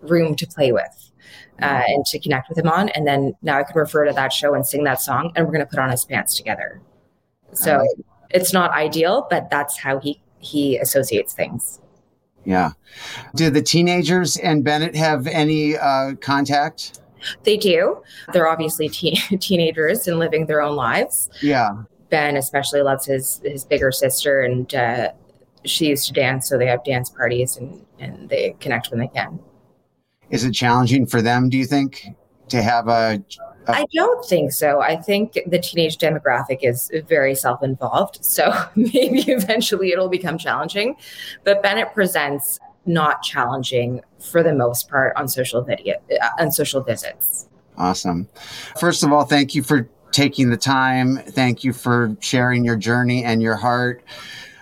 room 0.00 0.34
to 0.36 0.46
play 0.46 0.72
with. 0.72 1.04
Uh, 1.60 1.82
and 1.88 2.06
to 2.06 2.20
connect 2.20 2.48
with 2.48 2.56
him 2.56 2.68
on, 2.68 2.88
and 2.90 3.04
then 3.04 3.34
now 3.42 3.58
I 3.58 3.64
can 3.64 3.76
refer 3.76 4.04
to 4.04 4.12
that 4.12 4.32
show 4.32 4.54
and 4.54 4.64
sing 4.64 4.84
that 4.84 5.00
song, 5.00 5.32
and 5.34 5.44
we're 5.44 5.52
going 5.52 5.66
to 5.66 5.68
put 5.68 5.80
on 5.80 5.90
his 5.90 6.04
pants 6.04 6.36
together. 6.36 6.80
So 7.52 7.84
it's 8.30 8.52
not 8.52 8.70
ideal, 8.70 9.26
but 9.28 9.50
that's 9.50 9.76
how 9.76 9.98
he 9.98 10.20
he 10.38 10.78
associates 10.78 11.32
things. 11.32 11.80
Yeah. 12.44 12.70
Do 13.34 13.50
the 13.50 13.60
teenagers 13.60 14.36
and 14.36 14.64
Bennett 14.64 14.94
have 14.94 15.26
any 15.26 15.76
uh, 15.76 16.14
contact? 16.20 17.00
They 17.42 17.56
do. 17.56 18.02
They're 18.32 18.48
obviously 18.48 18.88
teen- 18.88 19.16
teenagers 19.40 20.06
and 20.06 20.18
living 20.18 20.46
their 20.46 20.62
own 20.62 20.76
lives. 20.76 21.28
Yeah. 21.42 21.82
Ben 22.10 22.36
especially 22.36 22.80
loves 22.80 23.04
his 23.04 23.42
his 23.44 23.64
bigger 23.64 23.92
sister, 23.92 24.40
and 24.40 24.74
uh, 24.74 25.10
she 25.64 25.88
used 25.88 26.06
to 26.06 26.12
dance, 26.12 26.48
so 26.48 26.56
they 26.56 26.66
have 26.66 26.82
dance 26.84 27.10
parties 27.10 27.56
and 27.56 27.84
and 27.98 28.28
they 28.30 28.56
connect 28.60 28.90
when 28.90 29.00
they 29.00 29.08
can. 29.08 29.38
Is 30.30 30.44
it 30.44 30.52
challenging 30.52 31.06
for 31.06 31.22
them? 31.22 31.48
Do 31.48 31.56
you 31.56 31.64
think 31.64 32.06
to 32.48 32.62
have 32.62 32.88
a 32.88 33.22
I 33.68 33.84
don't 33.94 34.24
think 34.24 34.52
so. 34.52 34.80
I 34.80 34.96
think 34.96 35.38
the 35.46 35.58
teenage 35.58 35.98
demographic 35.98 36.60
is 36.62 36.90
very 37.06 37.34
self 37.34 37.62
involved. 37.62 38.24
So 38.24 38.50
maybe 38.76 39.20
eventually 39.30 39.92
it'll 39.92 40.08
become 40.08 40.38
challenging. 40.38 40.96
But 41.44 41.62
Bennett 41.62 41.92
presents 41.92 42.58
not 42.86 43.22
challenging 43.22 44.00
for 44.18 44.42
the 44.42 44.54
most 44.54 44.88
part 44.88 45.14
on 45.16 45.28
social 45.28 45.62
video 45.62 45.96
uh, 46.20 46.28
on 46.38 46.50
social 46.50 46.82
visits. 46.82 47.48
Awesome. 47.76 48.28
First 48.80 49.02
of 49.02 49.12
all, 49.12 49.24
thank 49.24 49.54
you 49.54 49.62
for 49.62 49.88
taking 50.10 50.50
the 50.50 50.56
time. 50.56 51.18
Thank 51.18 51.62
you 51.62 51.72
for 51.72 52.16
sharing 52.20 52.64
your 52.64 52.76
journey 52.76 53.22
and 53.22 53.42
your 53.42 53.56
heart. 53.56 54.02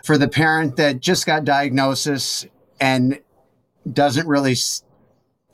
For 0.05 0.19
the 0.19 0.29
parent 0.29 0.77
that 0.77 1.01
just 1.01 1.27
got 1.27 1.45
diagnosis 1.45 2.47
and 2.81 3.21
doesn't 3.93 4.27
really 4.27 4.57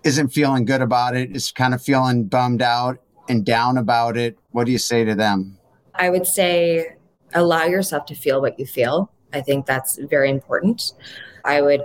isn't 0.04 0.28
feeling 0.28 0.64
good 0.64 0.82
about 0.82 1.16
it, 1.16 1.34
is 1.34 1.52
kind 1.52 1.74
of 1.74 1.82
feeling 1.82 2.24
bummed 2.24 2.62
out 2.62 2.98
and 3.28 3.44
down 3.44 3.78
about 3.78 4.16
it, 4.16 4.38
what 4.50 4.64
do 4.64 4.72
you 4.72 4.78
say 4.78 5.04
to 5.04 5.14
them? 5.14 5.58
I 5.94 6.10
would 6.10 6.26
say 6.26 6.96
allow 7.34 7.64
yourself 7.64 8.06
to 8.06 8.14
feel 8.14 8.40
what 8.40 8.58
you 8.58 8.66
feel. 8.66 9.10
I 9.32 9.40
think 9.40 9.66
that's 9.66 9.98
very 9.98 10.30
important. 10.30 10.92
I 11.44 11.60
would 11.62 11.82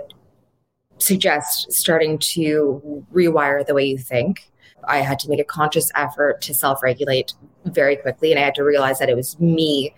suggest 0.98 1.72
starting 1.72 2.18
to 2.18 3.04
rewire 3.12 3.64
the 3.64 3.74
way 3.74 3.84
you 3.84 3.98
think. 3.98 4.50
I 4.84 4.98
had 4.98 5.18
to 5.20 5.28
make 5.28 5.40
a 5.40 5.44
conscious 5.44 5.90
effort 5.94 6.40
to 6.42 6.54
self 6.54 6.82
regulate 6.82 7.34
very 7.64 7.96
quickly, 7.96 8.30
and 8.30 8.38
I 8.40 8.44
had 8.44 8.54
to 8.56 8.64
realize 8.64 8.98
that 8.98 9.08
it 9.08 9.16
was 9.16 9.38
me 9.40 9.94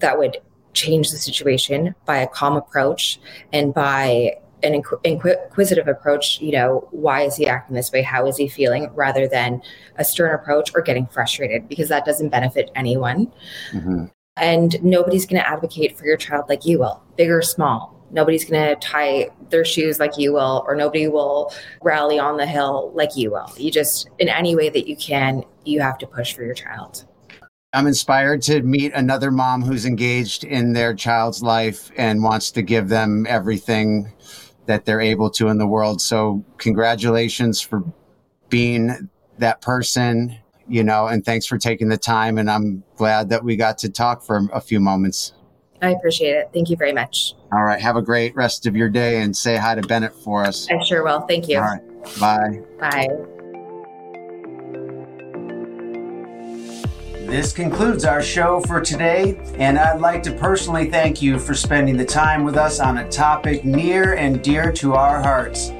that 0.00 0.18
would 0.18 0.38
change 0.72 1.10
the 1.10 1.16
situation 1.16 1.94
by 2.06 2.18
a 2.18 2.28
calm 2.28 2.56
approach 2.56 3.20
and 3.52 3.74
by 3.74 4.36
an 4.62 4.82
inqu- 4.82 5.00
inquisitive 5.04 5.88
approach, 5.88 6.40
you 6.40 6.52
know, 6.52 6.88
why 6.90 7.22
is 7.22 7.36
he 7.36 7.46
acting 7.46 7.76
this 7.76 7.92
way? 7.92 8.02
How 8.02 8.26
is 8.26 8.36
he 8.36 8.48
feeling? 8.48 8.90
Rather 8.94 9.28
than 9.28 9.62
a 9.96 10.04
stern 10.04 10.34
approach 10.34 10.70
or 10.74 10.82
getting 10.82 11.06
frustrated, 11.06 11.68
because 11.68 11.88
that 11.88 12.04
doesn't 12.04 12.28
benefit 12.28 12.70
anyone. 12.74 13.32
Mm-hmm. 13.72 14.06
And 14.36 14.82
nobody's 14.82 15.26
going 15.26 15.42
to 15.42 15.48
advocate 15.48 15.98
for 15.98 16.06
your 16.06 16.16
child 16.16 16.46
like 16.48 16.64
you 16.64 16.78
will, 16.78 17.02
big 17.16 17.30
or 17.30 17.42
small. 17.42 17.96
Nobody's 18.10 18.44
going 18.44 18.68
to 18.68 18.76
tie 18.76 19.28
their 19.50 19.64
shoes 19.64 20.00
like 20.00 20.18
you 20.18 20.32
will, 20.32 20.64
or 20.66 20.74
nobody 20.74 21.08
will 21.08 21.52
rally 21.82 22.18
on 22.18 22.36
the 22.36 22.46
hill 22.46 22.90
like 22.94 23.16
you 23.16 23.30
will. 23.30 23.52
You 23.56 23.70
just, 23.70 24.08
in 24.18 24.28
any 24.28 24.56
way 24.56 24.68
that 24.68 24.88
you 24.88 24.96
can, 24.96 25.44
you 25.64 25.80
have 25.80 25.98
to 25.98 26.06
push 26.06 26.32
for 26.32 26.42
your 26.42 26.54
child. 26.54 27.06
I'm 27.72 27.86
inspired 27.86 28.42
to 28.42 28.62
meet 28.62 28.92
another 28.94 29.30
mom 29.30 29.62
who's 29.62 29.86
engaged 29.86 30.42
in 30.42 30.72
their 30.72 30.92
child's 30.92 31.40
life 31.40 31.92
and 31.96 32.20
wants 32.20 32.50
to 32.52 32.62
give 32.62 32.88
them 32.88 33.26
everything 33.28 34.10
that 34.66 34.84
they're 34.84 35.00
able 35.00 35.30
to 35.30 35.48
in 35.48 35.58
the 35.58 35.66
world. 35.66 36.00
So, 36.00 36.44
congratulations 36.58 37.60
for 37.60 37.84
being 38.48 39.08
that 39.38 39.62
person, 39.62 40.36
you 40.68 40.84
know, 40.84 41.06
and 41.06 41.24
thanks 41.24 41.46
for 41.46 41.58
taking 41.58 41.88
the 41.88 41.96
time. 41.96 42.38
And 42.38 42.50
I'm 42.50 42.84
glad 42.96 43.30
that 43.30 43.44
we 43.44 43.56
got 43.56 43.78
to 43.78 43.88
talk 43.88 44.22
for 44.22 44.48
a 44.52 44.60
few 44.60 44.80
moments. 44.80 45.32
I 45.82 45.90
appreciate 45.90 46.34
it. 46.34 46.50
Thank 46.52 46.68
you 46.68 46.76
very 46.76 46.92
much. 46.92 47.34
All 47.52 47.64
right. 47.64 47.80
Have 47.80 47.96
a 47.96 48.02
great 48.02 48.34
rest 48.36 48.66
of 48.66 48.76
your 48.76 48.90
day 48.90 49.22
and 49.22 49.34
say 49.36 49.56
hi 49.56 49.74
to 49.74 49.82
Bennett 49.82 50.14
for 50.14 50.44
us. 50.44 50.68
I 50.70 50.82
sure 50.84 51.02
will. 51.02 51.20
Thank 51.22 51.48
you. 51.48 51.56
All 51.56 51.62
right. 51.62 51.82
Bye. 52.20 52.60
Bye. 52.78 53.39
This 57.30 57.52
concludes 57.52 58.04
our 58.04 58.20
show 58.20 58.58
for 58.62 58.80
today, 58.80 59.38
and 59.54 59.78
I'd 59.78 60.00
like 60.00 60.20
to 60.24 60.32
personally 60.32 60.90
thank 60.90 61.22
you 61.22 61.38
for 61.38 61.54
spending 61.54 61.96
the 61.96 62.04
time 62.04 62.42
with 62.42 62.56
us 62.56 62.80
on 62.80 62.98
a 62.98 63.08
topic 63.08 63.64
near 63.64 64.14
and 64.14 64.42
dear 64.42 64.72
to 64.72 64.94
our 64.94 65.22
hearts. 65.22 65.70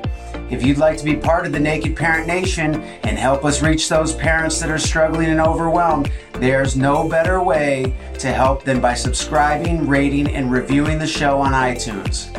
If 0.48 0.64
you'd 0.64 0.78
like 0.78 0.96
to 0.98 1.04
be 1.04 1.16
part 1.16 1.46
of 1.46 1.52
the 1.52 1.58
Naked 1.58 1.96
Parent 1.96 2.28
Nation 2.28 2.76
and 3.02 3.18
help 3.18 3.44
us 3.44 3.62
reach 3.62 3.88
those 3.88 4.14
parents 4.14 4.60
that 4.60 4.70
are 4.70 4.78
struggling 4.78 5.28
and 5.28 5.40
overwhelmed, 5.40 6.12
there's 6.34 6.76
no 6.76 7.08
better 7.08 7.42
way 7.42 7.96
to 8.20 8.28
help 8.28 8.62
than 8.62 8.80
by 8.80 8.94
subscribing, 8.94 9.88
rating, 9.88 10.28
and 10.28 10.52
reviewing 10.52 11.00
the 11.00 11.06
show 11.06 11.40
on 11.40 11.50
iTunes. 11.50 12.32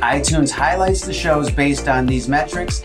iTunes 0.00 0.50
highlights 0.50 1.06
the 1.06 1.14
shows 1.14 1.50
based 1.50 1.88
on 1.88 2.04
these 2.04 2.28
metrics 2.28 2.84